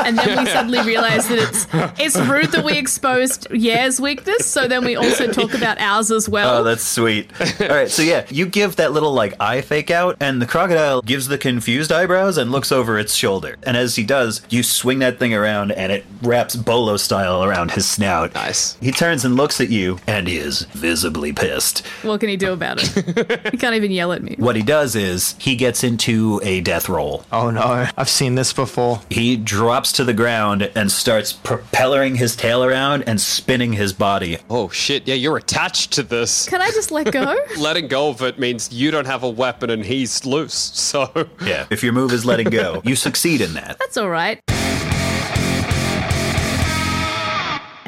and 0.05 0.19
then 0.19 0.39
we 0.39 0.45
suddenly 0.51 0.83
realize 0.83 1.27
that 1.29 1.39
it's 1.39 1.67
it's 1.99 2.29
rude 2.29 2.53
that 2.53 2.63
we 2.63 2.77
exposed 2.77 3.47
Yer's 3.51 3.99
weakness, 3.99 4.45
so 4.45 4.69
then 4.69 4.85
we 4.85 4.97
also 4.97 5.33
talk 5.33 5.55
about 5.55 5.81
ours 5.81 6.11
as 6.11 6.29
well. 6.29 6.59
Oh, 6.59 6.63
that's 6.63 6.83
sweet. 6.85 7.31
All 7.59 7.69
right, 7.69 7.91
so 7.91 8.03
yeah, 8.03 8.27
you 8.29 8.45
give 8.45 8.77
that 8.77 8.93
little 8.93 9.15
like 9.15 9.35
eye 9.41 9.63
fake 9.63 9.91
out, 9.91 10.19
and 10.21 10.43
the 10.43 10.47
crocodile 10.47 11.01
gives 11.01 11.29
the 11.29 11.39
confused 11.39 11.91
eyebrows 11.91 12.37
and 12.37 12.53
looks 12.53 12.71
over 12.71 12.99
its 12.99 13.15
shoulder. 13.15 13.57
And 13.63 13.79
as 13.79 13.97
he 13.97 14.05
does, 14.05 14.43
you 14.51 14.63
swing 14.63 14.99
that 14.99 15.19
thing 15.19 15.33
around, 15.33 15.73
and 15.73 15.91
it 15.91 16.05
wraps 16.21 16.55
bolo 16.55 16.99
style 16.99 17.43
around 17.43 17.71
his 17.71 17.89
snout. 17.89 18.35
Nice. 18.35 18.77
He 18.83 18.91
turns 18.93 19.25
and 19.25 19.37
looks 19.37 19.59
at 19.59 19.71
you, 19.71 20.01
and 20.07 20.29
he 20.29 20.37
is 20.37 20.65
visibly 20.73 21.33
pissed. 21.33 21.87
what 22.03 22.21
can 22.21 22.29
he 22.29 22.37
do 22.37 22.53
about 22.53 22.79
it? 22.83 23.22
he 23.51 23.57
can't 23.57 23.75
even 23.75 23.91
yell 23.91 24.13
at 24.13 24.23
me. 24.23 24.37
What 24.39 24.57
he 24.57 24.63
does 24.63 24.97
is 24.97 25.35
he 25.39 25.57
gets 25.57 25.85
into 25.85 26.41
a 26.43 26.61
death 26.61 26.89
roll. 26.89 27.25
Oh 27.33 27.51
no, 27.51 27.87
I've 27.97 28.09
seen 28.09 28.35
this 28.35 28.53
before. 28.53 29.01
He 29.11 29.37
drops 29.37 29.93
to 29.93 30.05
the 30.05 30.13
ground 30.15 30.71
and 30.75 30.91
starts 30.91 31.33
propelling 31.33 32.17
his 32.17 32.37
tail 32.37 32.65
around 32.65 33.05
and 33.07 33.21
spinning 33.21 33.73
his 33.73 33.93
body. 33.93 34.39
Oh 34.51 34.69
shit, 34.69 35.07
yeah, 35.07 35.15
you're 35.15 35.37
attached 35.37 35.93
to 35.93 36.03
this. 36.03 36.49
Can 36.49 36.61
I 36.61 36.71
just 36.71 36.91
let 36.91 37.13
go? 37.13 37.37
Letting 37.59 37.89
go 37.89 38.09
of 38.09 38.23
it 38.23 38.39
means 38.39 38.73
you 38.73 38.91
don't 38.91 39.07
have 39.07 39.23
a 39.23 39.31
weapon 39.31 39.71
and 39.71 39.85
he's 39.85 40.25
loose. 40.25 40.55
So 40.55 41.29
Yeah. 41.45 41.67
If 41.71 41.83
your 41.83 41.93
move 41.93 42.13
is 42.13 42.25
letting 42.25 42.51
go, 42.51 42.83
you 42.85 42.97
succeed 42.97 43.41
in 43.41 43.55
that. 43.55 43.79
That's 43.79 43.97
all 43.97 44.09
right. 44.11 44.41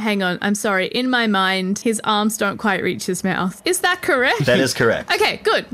Hang 0.05 0.23
on, 0.23 0.37
I'm 0.43 0.55
sorry. 0.55 0.89
In 0.89 1.09
my 1.09 1.27
mind, 1.27 1.79
his 1.79 1.99
arms 2.05 2.37
don't 2.37 2.59
quite 2.59 2.83
reach 2.83 3.07
his 3.07 3.25
mouth. 3.25 3.63
Is 3.65 3.81
that 3.81 4.03
correct? 4.03 4.41
That 4.45 4.61
is 4.61 4.75
correct. 4.75 5.11
Okay, 5.11 5.39
good. 5.39 5.65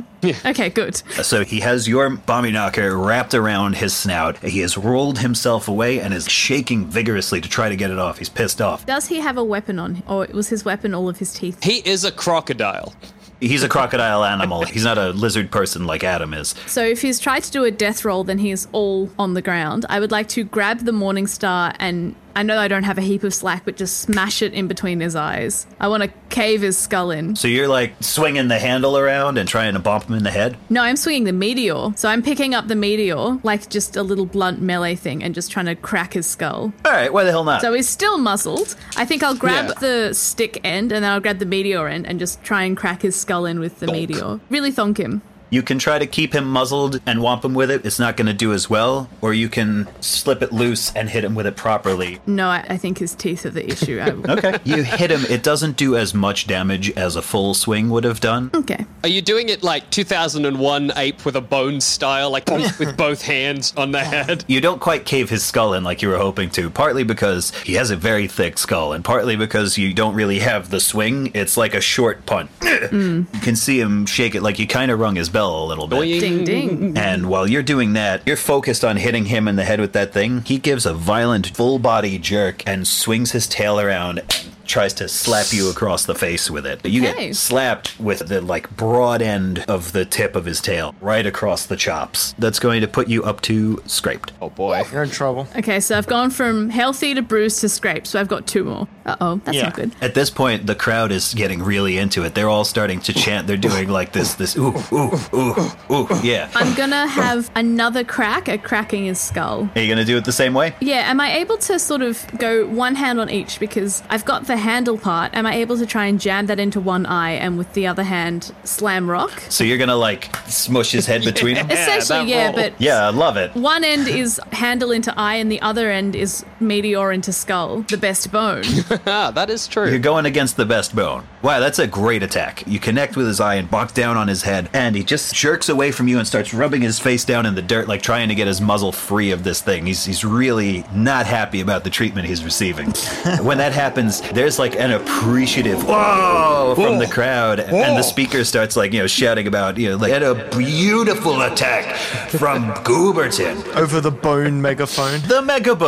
Okay, 0.46 0.68
good. 0.68 0.94
So 1.24 1.42
he 1.44 1.58
has 1.60 1.88
your 1.88 2.08
bomby 2.10 2.52
knocker 2.52 2.96
wrapped 2.96 3.34
around 3.34 3.74
his 3.74 3.92
snout. 3.92 4.38
He 4.38 4.60
has 4.60 4.78
rolled 4.78 5.18
himself 5.18 5.66
away 5.66 5.98
and 5.98 6.14
is 6.14 6.28
shaking 6.30 6.86
vigorously 6.86 7.40
to 7.40 7.48
try 7.48 7.68
to 7.68 7.74
get 7.74 7.90
it 7.90 7.98
off. 7.98 8.18
He's 8.18 8.28
pissed 8.28 8.60
off. 8.62 8.86
Does 8.86 9.08
he 9.08 9.18
have 9.18 9.36
a 9.36 9.42
weapon 9.42 9.80
on 9.80 9.96
him? 9.96 10.04
Or 10.06 10.28
was 10.32 10.48
his 10.48 10.64
weapon 10.64 10.94
all 10.94 11.08
of 11.08 11.18
his 11.18 11.32
teeth? 11.32 11.64
he 11.64 11.78
is 11.78 12.04
a 12.04 12.12
crocodile. 12.12 12.94
He's 13.40 13.62
a 13.62 13.68
crocodile 13.70 14.22
animal. 14.22 14.64
He's 14.66 14.84
not 14.84 14.98
a 14.98 15.08
lizard 15.10 15.50
person 15.50 15.86
like 15.86 16.04
Adam 16.04 16.34
is. 16.34 16.54
So 16.66 16.84
if 16.84 17.00
he's 17.00 17.18
tried 17.18 17.42
to 17.44 17.50
do 17.50 17.64
a 17.64 17.70
death 17.70 18.04
roll, 18.04 18.22
then 18.22 18.38
he's 18.38 18.68
all 18.72 19.10
on 19.18 19.32
the 19.32 19.40
ground. 19.40 19.86
I 19.88 19.98
would 19.98 20.12
like 20.12 20.28
to 20.30 20.44
grab 20.44 20.80
the 20.80 20.92
Morning 20.92 21.26
Star 21.26 21.72
and 21.80 22.14
I 22.36 22.42
know 22.42 22.58
I 22.58 22.68
don't 22.68 22.84
have 22.84 22.98
a 22.98 23.02
heap 23.02 23.22
of 23.24 23.34
slack, 23.34 23.64
but 23.64 23.76
just 23.76 23.98
smash 23.98 24.42
it 24.42 24.52
in 24.54 24.68
between 24.68 25.00
his 25.00 25.16
eyes. 25.16 25.66
I 25.80 25.88
want 25.88 26.02
to 26.04 26.10
cave 26.28 26.62
his 26.62 26.78
skull 26.78 27.10
in. 27.10 27.34
So 27.36 27.48
you're 27.48 27.68
like 27.68 27.92
swinging 28.00 28.48
the 28.48 28.58
handle 28.58 28.96
around 28.96 29.36
and 29.38 29.48
trying 29.48 29.74
to 29.74 29.80
bump 29.80 30.04
him 30.04 30.14
in 30.14 30.22
the 30.22 30.30
head? 30.30 30.56
No, 30.68 30.82
I'm 30.82 30.96
swinging 30.96 31.24
the 31.24 31.32
meteor. 31.32 31.92
So 31.96 32.08
I'm 32.08 32.22
picking 32.22 32.54
up 32.54 32.68
the 32.68 32.76
meteor, 32.76 33.38
like 33.42 33.68
just 33.68 33.96
a 33.96 34.02
little 34.02 34.26
blunt 34.26 34.60
melee 34.60 34.94
thing, 34.94 35.22
and 35.22 35.34
just 35.34 35.50
trying 35.50 35.66
to 35.66 35.74
crack 35.74 36.12
his 36.12 36.26
skull. 36.26 36.72
All 36.84 36.92
right, 36.92 37.12
why 37.12 37.24
the 37.24 37.30
hell 37.30 37.44
not? 37.44 37.60
So 37.62 37.72
he's 37.72 37.88
still 37.88 38.18
muzzled. 38.18 38.76
I 38.96 39.04
think 39.04 39.22
I'll 39.22 39.34
grab 39.36 39.66
Yeah. 39.68 39.74
the 39.80 40.14
stick 40.14 40.60
end 40.64 40.92
and 40.92 41.04
then 41.04 41.10
I'll 41.12 41.20
grab 41.20 41.38
the 41.40 41.46
meteor 41.46 41.88
end 41.88 42.06
and 42.06 42.18
just 42.18 42.42
try 42.44 42.62
and 42.62 42.76
crack 42.76 43.02
his 43.02 43.16
skull 43.20 43.44
in 43.46 43.58
with 43.60 43.80
the 43.80 43.86
meteor. 43.88 44.38
Really 44.50 44.72
thonk 44.72 44.98
him. 44.98 45.22
You 45.50 45.62
can 45.62 45.78
try 45.78 45.98
to 45.98 46.06
keep 46.06 46.32
him 46.34 46.44
muzzled 46.44 47.00
and 47.06 47.18
whomp 47.18 47.44
him 47.44 47.54
with 47.54 47.70
it. 47.70 47.84
It's 47.84 47.98
not 47.98 48.16
going 48.16 48.26
to 48.28 48.32
do 48.32 48.52
as 48.52 48.70
well. 48.70 49.08
Or 49.20 49.34
you 49.34 49.48
can 49.48 49.88
slip 50.00 50.42
it 50.42 50.52
loose 50.52 50.92
and 50.94 51.10
hit 51.10 51.24
him 51.24 51.34
with 51.34 51.46
it 51.46 51.56
properly. 51.56 52.20
No, 52.26 52.48
I, 52.48 52.64
I 52.70 52.76
think 52.76 52.98
his 52.98 53.14
teeth 53.14 53.44
are 53.44 53.50
the 53.50 53.68
issue. 53.70 54.00
I, 54.00 54.10
Okay. 54.30 54.58
you 54.64 54.82
hit 54.84 55.10
him. 55.10 55.22
It 55.28 55.42
doesn't 55.42 55.76
do 55.76 55.96
as 55.96 56.14
much 56.14 56.46
damage 56.46 56.90
as 56.96 57.16
a 57.16 57.22
full 57.22 57.54
swing 57.54 57.90
would 57.90 58.04
have 58.04 58.20
done. 58.20 58.50
okay. 58.54 58.86
Are 59.02 59.08
you 59.08 59.20
doing 59.22 59.48
it 59.48 59.62
like 59.62 59.90
2001 59.90 60.92
ape 60.96 61.24
with 61.24 61.34
a 61.36 61.40
bone 61.40 61.80
style, 61.80 62.30
like 62.30 62.48
with 62.48 62.96
both 62.96 63.22
hands 63.22 63.72
on 63.76 63.90
the 63.92 64.00
head? 64.00 64.44
You 64.50 64.60
don't 64.60 64.80
quite 64.80 65.04
cave 65.06 65.30
his 65.30 65.44
skull 65.44 65.74
in 65.74 65.84
like 65.84 66.02
you 66.02 66.08
were 66.08 66.18
hoping 66.18 66.50
to, 66.50 66.70
partly 66.70 67.02
because 67.04 67.52
he 67.62 67.74
has 67.74 67.90
a 67.90 67.96
very 67.96 68.26
thick 68.28 68.58
skull, 68.58 68.92
and 68.92 69.04
partly 69.04 69.36
because 69.36 69.78
you 69.78 69.94
don't 69.94 70.14
really 70.14 70.40
have 70.40 70.70
the 70.70 70.80
swing. 70.80 71.30
It's 71.34 71.56
like 71.56 71.72
a 71.74 71.80
short 71.80 72.26
punt. 72.26 72.50
Mm. 72.60 73.32
You 73.34 73.40
can 73.40 73.56
see 73.56 73.80
him 73.80 74.06
shake 74.06 74.34
it 74.34 74.42
like 74.42 74.58
you 74.58 74.66
kind 74.66 74.90
of 74.90 74.98
rung 75.00 75.16
his 75.16 75.28
bell 75.28 75.39
a 75.48 75.66
little 75.66 75.86
bit. 75.86 76.20
Ding 76.20 76.44
ding. 76.44 76.96
And 76.96 77.28
while 77.28 77.46
you're 77.46 77.62
doing 77.62 77.94
that, 77.94 78.22
you're 78.26 78.36
focused 78.36 78.84
on 78.84 78.96
hitting 78.96 79.26
him 79.26 79.48
in 79.48 79.56
the 79.56 79.64
head 79.64 79.80
with 79.80 79.92
that 79.94 80.12
thing. 80.12 80.42
He 80.42 80.58
gives 80.58 80.86
a 80.86 80.94
violent 80.94 81.56
full 81.56 81.78
body 81.78 82.18
jerk 82.18 82.62
and 82.66 82.86
swings 82.86 83.32
his 83.32 83.46
tail 83.46 83.80
around 83.80 84.22
and 84.28 84.39
tries 84.70 84.94
to 84.94 85.08
slap 85.08 85.46
you 85.52 85.68
across 85.70 86.04
the 86.06 86.14
face 86.14 86.50
with 86.50 86.64
it. 86.66 86.84
You 86.86 87.06
Okay. 87.08 87.26
get 87.28 87.36
slapped 87.36 87.98
with 88.00 88.20
the 88.28 88.40
like 88.40 88.70
broad 88.76 89.20
end 89.22 89.64
of 89.68 89.92
the 89.92 90.04
tip 90.04 90.36
of 90.36 90.44
his 90.44 90.60
tail 90.60 90.94
right 91.00 91.26
across 91.26 91.66
the 91.66 91.76
chops. 91.76 92.34
That's 92.38 92.58
going 92.58 92.80
to 92.82 92.88
put 92.88 93.08
you 93.08 93.22
up 93.24 93.40
to 93.42 93.82
scraped. 93.86 94.32
Oh 94.40 94.50
boy. 94.50 94.82
You're 94.92 95.02
in 95.02 95.10
trouble. 95.10 95.48
Okay, 95.56 95.80
so 95.80 95.98
I've 95.98 96.06
gone 96.06 96.30
from 96.30 96.70
healthy 96.70 97.14
to 97.14 97.22
bruised 97.22 97.60
to 97.62 97.68
scrape, 97.68 98.06
so 98.06 98.20
I've 98.20 98.28
got 98.28 98.46
two 98.46 98.64
more. 98.64 98.88
Uh 99.04 99.16
oh, 99.20 99.40
that's 99.44 99.56
Yeah. 99.56 99.64
not 99.64 99.74
good. 99.74 99.90
At 100.00 100.14
this 100.14 100.30
point, 100.30 100.66
the 100.66 100.74
crowd 100.74 101.10
is 101.12 101.34
getting 101.34 101.62
really 101.62 101.98
into 101.98 102.22
it. 102.24 102.34
They're 102.34 102.48
all 102.48 102.64
starting 102.64 103.00
to 103.00 103.12
chant. 103.12 103.46
They're 103.46 103.56
doing 103.56 103.88
like 103.88 104.12
this, 104.12 104.34
this, 104.34 104.56
ooh, 104.56 104.74
ooh, 104.92 105.10
ooh, 105.34 105.70
ooh, 105.90 106.08
yeah. 106.22 106.48
I'm 106.54 106.74
gonna 106.74 107.06
have 107.06 107.50
another 107.56 108.04
crack 108.04 108.48
at 108.48 108.62
cracking 108.62 109.06
his 109.06 109.20
skull. 109.20 109.68
Are 109.74 109.80
you 109.80 109.86
going 109.88 109.98
to 109.98 110.04
do 110.04 110.16
it 110.16 110.24
the 110.24 110.32
same 110.32 110.54
way? 110.54 110.74
Yeah, 110.80 111.10
am 111.10 111.20
I 111.20 111.38
able 111.38 111.56
to 111.58 111.78
sort 111.78 112.02
of 112.02 112.24
go 112.38 112.66
one 112.66 112.94
hand 112.94 113.20
on 113.20 113.28
each 113.30 113.58
because 113.58 114.02
I've 114.10 114.24
got 114.24 114.46
the 114.46 114.56
handle 114.60 114.96
part? 114.98 115.34
Am 115.34 115.46
I 115.46 115.54
able 115.56 115.76
to 115.78 115.86
try 115.86 116.06
and 116.06 116.20
jam 116.20 116.46
that 116.46 116.60
into 116.60 116.80
one 116.80 117.06
eye 117.06 117.32
and 117.32 117.58
with 117.58 117.72
the 117.74 117.86
other 117.86 118.02
hand 118.04 118.52
slam 118.64 119.10
rock? 119.10 119.42
So 119.48 119.64
you're 119.64 119.78
going 119.78 119.88
to 119.88 119.96
like 119.96 120.34
smush 120.46 120.92
his 120.92 121.06
head 121.06 121.24
between 121.32 121.54
them? 121.56 121.70
Essentially, 121.70 122.18
that 122.20 122.28
yeah, 122.28 122.44
roll. 122.46 122.54
but 122.54 122.80
Yeah, 122.80 123.06
I 123.06 123.10
love 123.10 123.36
it. 123.36 123.54
one 123.54 123.84
end 123.84 124.06
is 124.08 124.40
handle 124.52 124.92
into 124.92 125.12
eye 125.18 125.34
and 125.36 125.50
the 125.50 125.60
other 125.62 125.90
end 125.90 126.14
is 126.14 126.44
meteor 126.60 127.10
into 127.12 127.32
skull, 127.32 127.82
the 127.82 127.96
best 127.98 128.30
bone. 128.30 128.62
That 129.30 129.48
is 129.50 129.66
true. 129.68 129.88
You're 129.88 129.98
going 129.98 130.26
against 130.26 130.56
the 130.56 130.64
best 130.64 130.94
bone. 130.94 131.26
Wow, 131.42 131.60
that's 131.60 131.78
a 131.78 131.86
great 131.86 132.22
attack. 132.22 132.64
You 132.66 132.78
connect 132.78 133.16
with 133.16 133.26
his 133.26 133.40
eye 133.40 133.54
and 133.54 133.70
buck 133.70 133.94
down 133.94 134.16
on 134.16 134.28
his 134.28 134.42
head, 134.42 134.68
and 134.72 134.94
he 134.94 135.02
just 135.02 135.34
jerks 135.34 135.68
away 135.68 135.90
from 135.92 136.08
you 136.08 136.18
and 136.18 136.26
starts 136.26 136.52
rubbing 136.52 136.82
his 136.82 136.98
face 136.98 137.24
down 137.24 137.46
in 137.46 137.54
the 137.54 137.62
dirt, 137.62 137.88
like 137.88 138.02
trying 138.02 138.28
to 138.28 138.34
get 138.34 138.46
his 138.46 138.60
muzzle 138.60 138.92
free 138.92 139.30
of 139.30 139.42
this 139.44 139.62
thing. 139.62 139.86
He's, 139.86 140.04
he's 140.04 140.24
really 140.24 140.84
not 140.92 141.26
happy 141.26 141.60
about 141.60 141.84
the 141.84 141.90
treatment 141.90 142.26
he's 142.28 142.44
receiving. 142.44 142.90
when 143.42 143.58
that 143.58 143.72
happens, 143.72 144.20
there's 144.32 144.49
like 144.58 144.76
an 144.76 144.90
appreciative 144.92 145.82
whoa 145.86 146.74
from 146.76 146.98
the 146.98 147.06
crowd, 147.06 147.60
and 147.60 147.96
the 147.96 148.02
speaker 148.02 148.44
starts 148.44 148.76
like, 148.76 148.92
you 148.92 149.00
know, 149.00 149.06
shouting 149.06 149.46
about, 149.46 149.76
you 149.78 149.90
know, 149.90 149.96
like, 149.96 150.12
and 150.12 150.24
a 150.24 150.34
beautiful 150.56 151.40
attack 151.42 151.96
from 152.30 152.70
Gooberton, 152.84 153.76
Over 153.76 154.00
the 154.00 154.10
bone 154.10 154.60
megaphone. 154.62 155.20
the 155.22 155.42
Megabone. 155.42 155.78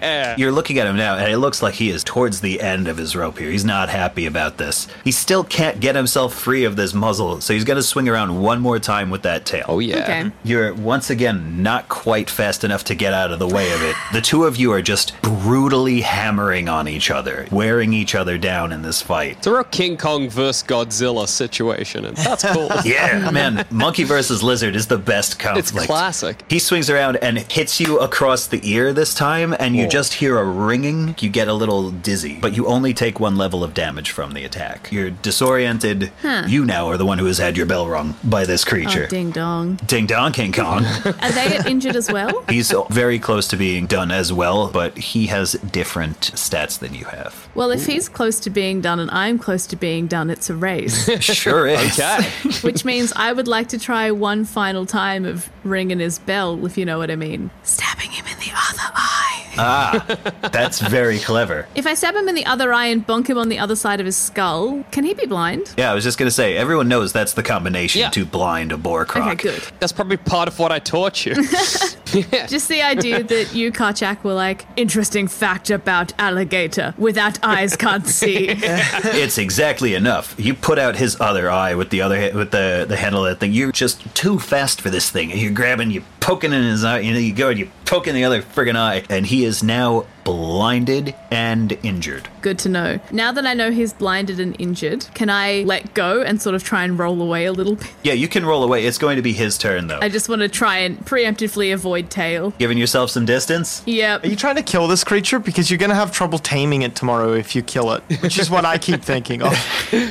bone. 0.00 0.38
You're 0.38 0.52
looking 0.52 0.78
at 0.78 0.86
him 0.86 0.96
now, 0.96 1.16
and 1.16 1.32
it 1.32 1.38
looks 1.38 1.62
like 1.62 1.74
he 1.74 1.90
is 1.90 2.02
towards 2.04 2.40
the 2.40 2.60
end 2.60 2.88
of 2.88 2.96
his 2.96 3.14
rope 3.16 3.38
here. 3.38 3.50
He's 3.50 3.64
not 3.64 3.88
happy 3.88 4.26
about 4.26 4.58
this. 4.58 4.88
He 5.04 5.10
still 5.12 5.44
can't 5.44 5.80
get 5.80 5.94
himself 5.96 6.34
free 6.34 6.64
of 6.64 6.76
this 6.76 6.94
muzzle, 6.94 7.40
so 7.40 7.52
he's 7.54 7.64
going 7.64 7.76
to 7.76 7.82
swing 7.82 8.08
around 8.08 8.40
one 8.42 8.60
more 8.60 8.78
time 8.78 9.10
with 9.10 9.22
that 9.22 9.44
tail. 9.46 9.64
oh 9.68 9.78
yeah. 9.78 9.98
Okay. 10.02 10.32
You're 10.44 10.74
once 10.74 11.10
again 11.10 11.62
not 11.62 11.88
quite 11.88 12.28
fast 12.30 12.64
enough 12.64 12.84
to 12.84 12.94
get 12.94 13.12
out 13.12 13.30
of 13.32 13.38
the 13.38 13.48
way 13.48 13.72
of 13.72 13.82
it. 13.82 13.94
The 14.12 14.20
two 14.20 14.44
of 14.44 14.56
you 14.56 14.72
are 14.72 14.82
just 14.82 15.20
brutally 15.22 16.00
hammering 16.00 16.68
on 16.68 16.88
each 16.88 17.10
other, 17.10 17.21
wearing 17.50 17.92
each 17.92 18.14
other 18.14 18.38
down 18.38 18.72
in 18.72 18.82
this 18.82 19.00
fight. 19.02 19.38
It's 19.38 19.46
a 19.46 19.52
real 19.52 19.64
King 19.64 19.96
Kong 19.96 20.28
versus 20.28 20.62
Godzilla 20.62 21.28
situation, 21.28 22.04
and 22.04 22.16
that's 22.16 22.44
cool. 22.44 22.70
Yeah, 22.84 23.30
man, 23.30 23.64
monkey 23.70 24.04
versus 24.04 24.42
lizard 24.42 24.74
is 24.76 24.86
the 24.88 24.98
best 24.98 25.38
conflict. 25.38 25.76
It's 25.76 25.86
classic. 25.86 26.42
He 26.48 26.58
swings 26.58 26.90
around 26.90 27.16
and 27.16 27.38
hits 27.38 27.80
you 27.80 27.98
across 28.00 28.46
the 28.46 28.60
ear 28.68 28.92
this 28.92 29.14
time, 29.14 29.54
and 29.58 29.76
you 29.76 29.86
Oh. 29.86 29.88
just 29.88 30.14
hear 30.14 30.38
a 30.38 30.44
ringing. 30.44 31.14
You 31.20 31.28
get 31.30 31.48
a 31.48 31.52
little 31.54 31.90
dizzy, 31.90 32.38
but 32.40 32.56
you 32.56 32.66
only 32.66 32.92
take 32.92 33.20
one 33.20 33.36
level 33.36 33.62
of 33.62 33.72
damage 33.74 34.10
from 34.10 34.32
the 34.32 34.44
attack. 34.44 34.90
You're 34.90 35.10
disoriented. 35.10 36.10
You 36.46 36.64
now 36.64 36.88
are 36.88 36.96
the 36.96 37.06
one 37.06 37.18
who 37.18 37.26
has 37.26 37.38
had 37.38 37.56
your 37.56 37.66
bell 37.66 37.86
rung 37.88 38.14
by 38.24 38.44
this 38.44 38.64
oh, 38.66 38.70
creature. 38.70 39.04
Oh, 39.04 39.08
ding 39.08 39.30
dong. 39.30 39.78
Ding 39.86 40.06
dong, 40.06 40.32
King 40.32 40.52
Kong. 40.52 40.84
Are 41.22 41.32
they 41.32 41.60
injured 41.66 41.96
as 41.96 42.10
well? 42.10 42.44
He's 42.48 42.72
very 42.90 43.18
close 43.18 43.46
to 43.48 43.56
being 43.56 43.86
done 43.86 44.10
as 44.10 44.32
well, 44.32 44.68
but 44.70 44.96
he 44.98 45.26
has 45.26 45.52
different 45.52 46.20
stats 46.20 46.78
than 46.78 46.94
you 46.94 47.04
have. 47.16 47.48
Well, 47.54 47.70
if 47.70 47.86
he's 47.86 48.08
close 48.08 48.40
to 48.40 48.50
being 48.50 48.80
done 48.80 48.98
and 49.00 49.10
I'm 49.10 49.38
close 49.38 49.66
to 49.68 49.76
being 49.76 50.06
done, 50.06 50.30
it's 50.30 50.50
a 50.50 50.54
race. 50.54 51.08
Sure 51.42 51.66
is. 51.66 51.98
Okay. 51.98 52.22
Which 52.62 52.84
means 52.84 53.12
I 53.16 53.32
would 53.32 53.48
like 53.48 53.68
to 53.68 53.78
try 53.78 54.10
one 54.10 54.44
final 54.44 54.86
time 54.86 55.24
of 55.24 55.48
ringing 55.64 55.98
his 55.98 56.18
bell, 56.18 56.64
if 56.66 56.76
you 56.78 56.84
know 56.84 56.98
what 56.98 57.10
I 57.10 57.16
mean. 57.16 57.50
Stabbing 57.62 58.10
him 58.10 58.24
in 58.26 58.38
the 58.38 58.50
other 58.52 58.92
eye. 58.94 59.18
Ah, 59.58 60.48
that's 60.50 60.80
very 60.80 61.18
clever. 61.18 61.66
If 61.74 61.86
I 61.86 61.92
stab 61.94 62.14
him 62.14 62.26
in 62.28 62.34
the 62.34 62.46
other 62.46 62.72
eye 62.72 62.86
and 62.86 63.06
bonk 63.06 63.26
him 63.28 63.36
on 63.36 63.50
the 63.50 63.58
other 63.58 63.76
side 63.76 64.00
of 64.00 64.06
his 64.06 64.16
skull, 64.16 64.82
can 64.92 65.04
he 65.04 65.12
be 65.12 65.26
blind? 65.26 65.74
Yeah, 65.76 65.90
I 65.90 65.94
was 65.94 66.04
just 66.04 66.18
gonna 66.18 66.30
say, 66.30 66.56
everyone 66.56 66.88
knows 66.88 67.12
that's 67.12 67.34
the 67.34 67.42
combination 67.42 68.00
Yeah. 68.00 68.10
to 68.10 68.24
blind 68.24 68.72
a 68.72 68.78
boar 68.78 69.04
croc. 69.04 69.32
Okay, 69.34 69.50
good. 69.50 69.62
That's 69.78 69.92
probably 69.92 70.16
part 70.16 70.48
of 70.48 70.58
what 70.58 70.72
I 70.72 70.78
taught 70.78 71.26
you. 71.26 71.34
Just 72.46 72.68
the 72.68 72.82
idea 72.82 73.22
that 73.22 73.54
you, 73.54 73.72
Kerchak, 73.72 74.22
were 74.22 74.34
like, 74.34 74.66
interesting 74.76 75.28
fact 75.28 75.70
about 75.70 76.12
alligator. 76.18 76.94
Without 76.98 77.42
eyes, 77.42 77.76
can't 77.76 78.06
see. 78.06 78.48
it's 78.58 79.38
exactly 79.38 79.94
enough. 79.94 80.34
You 80.38 80.54
put 80.54 80.78
out 80.78 80.96
his 80.96 81.20
other 81.20 81.50
eye 81.50 81.74
with 81.74 81.90
the 81.90 82.02
other 82.02 82.30
with 82.34 82.50
the 82.50 82.84
the 82.88 82.96
handle 82.96 83.24
of 83.24 83.30
that 83.30 83.40
thing. 83.40 83.52
You're 83.52 83.72
just 83.72 84.14
too 84.14 84.38
fast 84.38 84.80
for 84.80 84.90
this 84.90 85.10
thing. 85.10 85.30
You're 85.30 85.52
grabbing, 85.52 85.90
you 85.90 86.04
poking 86.20 86.52
in 86.52 86.62
his 86.62 86.84
eye. 86.84 87.00
You 87.00 87.12
know, 87.12 87.18
you 87.18 87.34
go 87.34 87.48
and 87.50 87.58
you 87.58 87.70
poke 87.86 88.06
in 88.06 88.14
the 88.14 88.24
other 88.24 88.42
friggin' 88.42 88.76
eye, 88.76 89.04
and 89.08 89.26
he 89.26 89.44
is 89.44 89.62
now 89.62 90.06
blinded 90.24 91.14
and 91.30 91.72
injured. 91.82 92.28
Good 92.40 92.58
to 92.60 92.68
know. 92.68 93.00
Now 93.10 93.32
that 93.32 93.46
I 93.46 93.54
know 93.54 93.70
he's 93.70 93.92
blinded 93.92 94.40
and 94.40 94.54
injured, 94.60 95.06
can 95.14 95.30
I 95.30 95.62
let 95.62 95.94
go 95.94 96.22
and 96.22 96.40
sort 96.40 96.54
of 96.54 96.62
try 96.64 96.84
and 96.84 96.98
roll 96.98 97.20
away 97.20 97.44
a 97.46 97.52
little 97.52 97.76
bit? 97.76 97.92
Yeah, 98.02 98.12
you 98.14 98.28
can 98.28 98.44
roll 98.44 98.62
away. 98.64 98.86
It's 98.86 98.98
going 98.98 99.16
to 99.16 99.22
be 99.22 99.32
his 99.32 99.58
turn 99.58 99.86
though. 99.86 99.98
I 100.00 100.08
just 100.08 100.28
want 100.28 100.42
to 100.42 100.48
try 100.48 100.78
and 100.78 100.98
preemptively 101.04 101.72
avoid 101.72 102.10
tail. 102.10 102.50
Giving 102.58 102.78
yourself 102.78 103.10
some 103.10 103.24
distance. 103.24 103.82
Yep. 103.86 104.24
Are 104.24 104.28
you 104.28 104.36
trying 104.36 104.56
to 104.56 104.62
kill 104.62 104.88
this 104.88 105.04
creature? 105.04 105.38
Because 105.38 105.70
you're 105.70 105.78
going 105.78 105.90
to 105.90 105.96
have 105.96 106.12
trouble 106.12 106.38
taming 106.38 106.82
it 106.82 106.94
tomorrow 106.94 107.32
if 107.32 107.54
you 107.54 107.62
kill 107.62 107.92
it, 107.92 108.02
which 108.22 108.38
is 108.38 108.50
what 108.50 108.64
I 108.64 108.78
keep 108.78 109.02
thinking 109.12 109.42
of. 109.42 109.52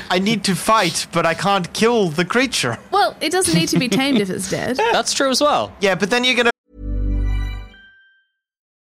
I 0.10 0.20
need 0.20 0.44
to 0.46 0.56
fight, 0.56 1.08
but 1.12 1.26
I 1.26 1.34
can't 1.34 1.72
kill 1.74 2.10
the 2.10 2.26
creature. 2.26 2.78
Well, 2.92 3.16
it 3.22 3.32
doesn't 3.32 3.56
need 3.56 3.70
to 3.70 3.80
be 3.80 3.90
tamed 3.90 4.20
if 4.20 4.30
it's 4.30 4.50
dead. 4.50 4.78
That's 4.78 5.14
true 5.14 5.30
as 5.30 5.42
well. 5.42 5.74
Yeah, 5.80 5.96
but 5.96 6.10
then 6.10 6.24
you're 6.24 6.36
going 6.36 6.46
to. 6.46 6.51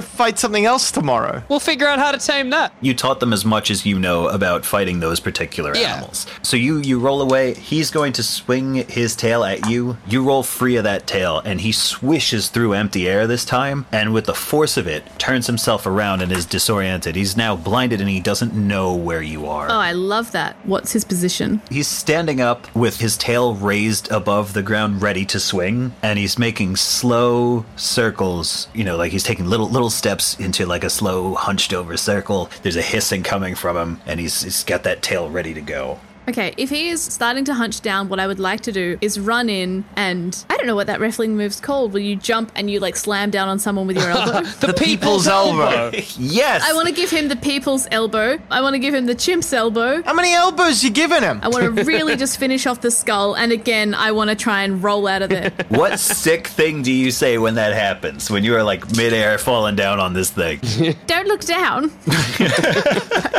Fight 0.00 0.40
something 0.40 0.64
else 0.66 0.90
tomorrow. 0.90 1.44
We'll 1.48 1.60
figure 1.60 1.86
out 1.86 2.00
how 2.00 2.10
to 2.10 2.18
tame 2.18 2.50
that. 2.50 2.74
You 2.80 2.94
taught 2.94 3.20
them 3.20 3.32
as 3.32 3.44
much 3.44 3.70
as 3.70 3.86
you 3.86 3.96
know 3.96 4.26
about 4.26 4.64
fighting 4.66 4.98
those 4.98 5.20
particular 5.20 5.72
Yeah. 5.76 5.92
animals. 5.92 6.26
So 6.42 6.56
you 6.56 6.78
you 6.78 6.98
roll 6.98 7.22
away. 7.22 7.54
He's 7.54 7.92
going 7.92 8.12
to 8.14 8.24
swing 8.24 8.84
his 8.88 9.14
tail 9.14 9.44
at 9.44 9.70
you. 9.70 9.96
You 10.08 10.24
roll 10.24 10.42
free 10.42 10.74
of 10.74 10.82
that 10.82 11.06
tail, 11.06 11.40
and 11.44 11.60
he 11.60 11.70
swishes 11.70 12.48
through 12.48 12.72
empty 12.72 13.08
air 13.08 13.28
this 13.28 13.44
time. 13.44 13.86
And 13.92 14.12
with 14.12 14.24
the 14.26 14.34
force 14.34 14.76
of 14.76 14.88
it, 14.88 15.04
turns 15.20 15.46
himself 15.46 15.86
around 15.86 16.22
and 16.22 16.32
is 16.32 16.44
disoriented. 16.44 17.14
He's 17.14 17.36
now 17.36 17.54
blinded, 17.54 18.00
and 18.00 18.10
he 18.10 18.18
doesn't 18.18 18.52
know 18.52 18.94
where 18.96 19.22
you 19.22 19.46
are. 19.46 19.68
Oh, 19.70 19.78
I 19.78 19.92
love 19.92 20.32
that. 20.32 20.56
What's 20.64 20.90
his 20.90 21.04
position? 21.04 21.62
He's 21.70 21.86
standing 21.86 22.40
up 22.40 22.66
with 22.74 22.98
his 22.98 23.16
tail 23.16 23.54
raised 23.54 24.10
above 24.10 24.54
the 24.54 24.62
ground, 24.62 25.02
ready 25.02 25.24
to 25.26 25.38
swing, 25.38 25.94
and 26.02 26.18
he's 26.18 26.36
making 26.36 26.74
slow 26.74 27.64
circles. 27.76 28.66
You 28.74 28.82
know, 28.82 28.96
like 28.96 29.12
he's 29.12 29.22
taking 29.22 29.46
little 29.46 29.68
little 29.70 29.83
steps 29.90 30.38
into 30.38 30.66
like 30.66 30.84
a 30.84 30.90
slow, 30.90 31.34
hunched 31.34 31.72
over 31.72 31.96
circle. 31.96 32.50
There's 32.62 32.76
a 32.76 32.82
hissing 32.82 33.22
coming 33.22 33.54
from 33.54 33.76
him, 33.76 34.00
and 34.06 34.20
he's, 34.20 34.42
he's 34.42 34.64
got 34.64 34.82
that 34.84 35.02
tail 35.02 35.28
ready 35.30 35.54
to 35.54 35.60
go. 35.60 35.98
Okay, 36.28 36.54
if 36.56 36.70
he 36.70 36.88
is 36.88 37.02
starting 37.02 37.44
to 37.44 37.54
hunch 37.54 37.80
down, 37.82 38.08
what 38.08 38.18
I 38.18 38.26
would 38.26 38.40
like 38.40 38.62
to 38.62 38.72
do 38.72 38.96
is 39.00 39.20
run 39.20 39.48
in 39.48 39.84
and 39.96 40.44
I 40.48 40.56
don't 40.56 40.66
know 40.66 40.74
what 40.74 40.86
that 40.86 40.98
wrestling 41.00 41.36
move's 41.36 41.60
called. 41.60 41.92
Where 41.92 42.02
you 42.02 42.16
jump 42.16 42.50
and 42.54 42.70
you 42.70 42.80
like 42.80 42.96
slam 42.96 43.30
down 43.30 43.48
on 43.48 43.58
someone 43.58 43.86
with 43.86 43.96
your 43.96 44.08
elbow. 44.10 44.42
The, 44.42 44.72
people's, 44.72 45.28
elbow. 45.28 45.90
Yes. 46.16 46.62
I 46.64 46.72
want 46.72 46.88
to 46.88 46.94
give 46.94 47.10
him 47.10 47.28
the 47.28 47.36
people's 47.36 47.86
elbow. 47.90 48.38
I 48.50 48.62
want 48.62 48.74
to 48.74 48.78
give 48.78 48.94
him 48.94 49.06
the 49.06 49.14
chimp's 49.14 49.52
elbow. 49.52 50.02
How 50.02 50.14
many 50.14 50.32
elbows 50.32 50.82
you 50.82 50.90
giving 50.90 51.22
him? 51.22 51.40
I 51.42 51.48
want 51.48 51.76
to 51.76 51.84
really 51.84 52.16
just 52.16 52.38
finish 52.38 52.66
off 52.66 52.80
the 52.80 52.90
skull. 52.90 53.34
And 53.34 53.52
again, 53.52 53.94
I 53.94 54.12
want 54.12 54.30
to 54.30 54.36
try 54.36 54.62
and 54.62 54.82
roll 54.82 55.06
out 55.06 55.22
of 55.22 55.28
there. 55.28 55.52
what 55.68 55.98
sick 56.00 56.46
thing 56.46 56.82
do 56.82 56.92
you 56.92 57.10
say 57.10 57.36
when 57.38 57.56
that 57.56 57.74
happens? 57.74 58.30
When 58.30 58.44
you 58.44 58.56
are 58.56 58.62
like 58.62 58.96
midair 58.96 59.36
falling 59.38 59.76
down 59.76 60.00
on 60.00 60.14
this 60.14 60.30
thing? 60.30 60.60
Don't 61.06 61.28
look 61.28 61.42
down. 61.42 61.84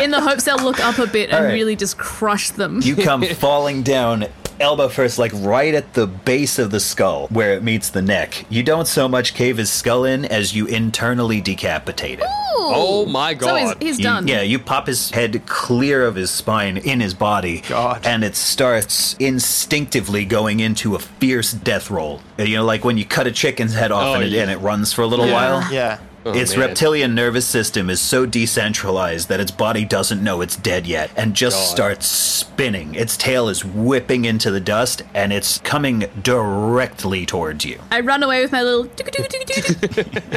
in 0.01 0.11
the 0.11 0.21
hopes 0.21 0.43
they'll 0.43 0.57
look 0.57 0.79
up 0.79 0.99
a 0.99 1.07
bit 1.07 1.29
and 1.29 1.37
All 1.39 1.43
right. 1.45 1.53
really 1.53 1.75
just 1.75 1.97
crush 1.97 2.51
them. 2.51 2.74
You 2.85 2.95
come 2.95 3.23
falling 3.23 3.83
down 3.83 4.25
elbow 4.59 4.87
first, 4.87 5.19
like 5.19 5.31
right 5.35 5.73
at 5.73 5.93
the 5.95 6.07
base 6.07 6.59
of 6.59 6.71
the 6.71 6.79
skull 6.79 7.27
where 7.27 7.53
it 7.55 7.61
meets 7.63 7.89
the 7.89 8.01
neck. 8.01 8.45
You 8.49 8.63
don't 8.63 8.87
so 8.87 9.07
much 9.09 9.33
cave 9.33 9.57
his 9.57 9.69
skull 9.69 10.05
in 10.05 10.23
as 10.23 10.55
you 10.55 10.65
internally 10.65 11.41
decapitate 11.41 12.19
it. 12.19 12.25
Oh 12.57 13.05
my 13.05 13.33
god. 13.33 13.47
So 13.49 13.55
he's, 13.57 13.67
god. 13.73 13.83
he's 13.83 13.97
You- 13.99 14.03
done. 14.03 14.27
yeah, 14.29 14.41
you 14.41 14.57
pop 14.59 14.87
his 14.87 15.11
head 15.11 15.45
clear 15.45 16.05
of 16.05 16.15
his 16.15 16.31
spine 16.31 16.77
in 16.77 17.01
his 17.01 17.13
body, 17.13 17.63
God. 17.67 18.05
and 18.05 18.23
it 18.23 18.35
starts 18.35 19.15
instinctively 19.19 20.23
going 20.25 20.61
into 20.61 20.95
a 20.95 20.99
fierce 20.99 21.51
death 21.51 21.91
roll. 21.91 22.21
You 22.37 22.57
know, 22.57 22.65
like 22.65 22.83
when 22.85 22.97
you 22.97 23.05
cut 23.05 23.27
a 23.27 23.31
chicken's 23.31 23.73
head 23.73 23.91
off 23.91 24.03
Oh, 24.05 24.13
and, 24.15 24.23
it, 24.23 24.31
yeah. 24.31 24.43
and 24.43 24.51
it 24.51 24.57
runs 24.59 24.93
for 24.93 25.01
a 25.01 25.07
little 25.07 25.27
while. 25.29 25.67
Yeah. 25.71 25.99
Oh, 26.27 26.33
its 26.33 26.57
man. 26.57 26.67
reptilian 26.69 27.13
nervous 27.13 27.45
system 27.45 27.89
is 27.89 28.01
so 28.01 28.25
decentralized 28.25 29.29
that 29.29 29.39
its 29.39 29.51
body 29.51 29.85
doesn't 29.85 30.23
know 30.23 30.41
it's 30.41 30.55
dead 30.55 30.87
yet 30.87 31.11
and 31.15 31.35
just 31.35 31.55
God. 31.55 31.75
starts 31.75 32.07
spinning. 32.07 32.95
Its 32.95 33.15
tail 33.15 33.47
is 33.47 33.63
whipping 33.63 34.25
into 34.25 34.49
the 34.49 34.59
dust 34.59 35.03
and 35.13 35.31
it's 35.31 35.59
coming 35.59 36.05
directly 36.23 37.25
towards 37.25 37.63
you. 37.63 37.79
I 37.91 37.99
run 37.99 38.23
away 38.23 38.41
with 38.41 38.51
my 38.51 38.63
little. 38.63 38.85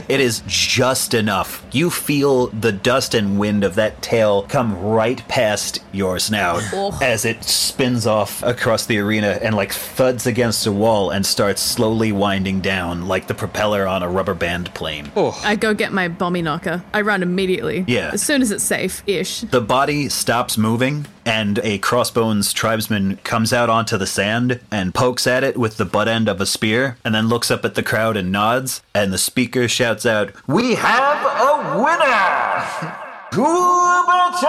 It 0.09 0.21
is 0.21 0.43
just 0.47 1.13
enough. 1.15 1.65
You 1.73 1.91
feel 1.91 2.47
the 2.49 2.73
dust 2.73 3.15
and 3.15 3.39
wind 3.39 3.63
of 3.65 3.75
that 3.75 4.01
tail 4.03 4.43
come 4.43 4.79
right 4.81 5.27
past 5.29 5.83
your 5.93 6.19
snout 6.19 6.63
Oh. 6.73 6.97
as 7.03 7.25
it 7.25 7.45
spins 7.45 8.07
off 8.07 8.43
across 8.43 8.87
the 8.87 8.99
arena 8.99 9.39
and 9.43 9.55
like 9.55 9.73
thuds 9.73 10.27
against 10.27 10.67
a 10.67 10.73
wall 10.73 11.11
and 11.11 11.25
starts 11.27 11.61
slowly 11.63 12.13
winding 12.13 12.61
down 12.61 13.07
like 13.07 13.27
the 13.27 13.35
propeller 13.35 13.87
on 13.87 14.03
a 14.03 14.09
rubber 14.09 14.35
band 14.35 14.73
plane. 14.75 15.11
Oh. 15.17 15.39
I 15.45 15.57
go 15.57 15.75
get 15.79 15.93
my 15.93 16.09
bomby 16.09 16.43
knocker. 16.43 16.83
I 16.93 17.01
run 17.01 17.23
immediately. 17.23 17.85
Yeah. 17.87 18.11
As 18.13 18.23
soon 18.23 18.43
as 18.43 18.51
it's 18.51 18.65
safe 18.65 19.03
ish. 19.07 19.41
The 19.41 19.61
body 19.61 20.09
stops 20.09 20.59
moving, 20.59 21.07
and 21.25 21.59
a 21.63 21.79
crossbones 21.79 22.53
tribesman 22.53 23.17
comes 23.25 23.53
out 23.53 23.71
onto 23.71 23.97
the 23.97 24.07
sand 24.07 24.61
and 24.71 24.95
pokes 24.95 25.27
at 25.27 25.45
it 25.45 25.57
with 25.57 25.77
the 25.77 25.85
butt 25.85 26.09
end 26.09 26.29
of 26.29 26.41
a 26.41 26.47
spear, 26.47 26.99
and 27.05 27.15
then 27.15 27.29
looks 27.29 27.51
up 27.51 27.65
at 27.65 27.75
the 27.75 27.83
crowd 27.83 28.17
and 28.17 28.31
nods, 28.31 28.83
and 28.95 29.13
the 29.13 29.19
speaker 29.19 29.69
shouts 29.69 30.05
out, 30.05 30.33
We 30.47 30.75
have 30.75 31.25
a 31.25 31.81
winner! 31.83 33.05
Gooberton! 33.31 34.49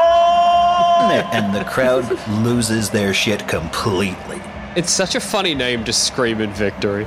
And 1.33 1.53
the 1.55 1.63
crowd 1.65 2.09
loses 2.43 2.89
their 2.89 3.13
shit 3.13 3.47
completely. 3.47 4.41
It's 4.75 4.91
such 4.91 5.15
a 5.15 5.19
funny 5.19 5.55
name 5.55 5.83
to 5.85 5.91
scream 5.91 6.41
in 6.41 6.51
victory. 6.51 7.05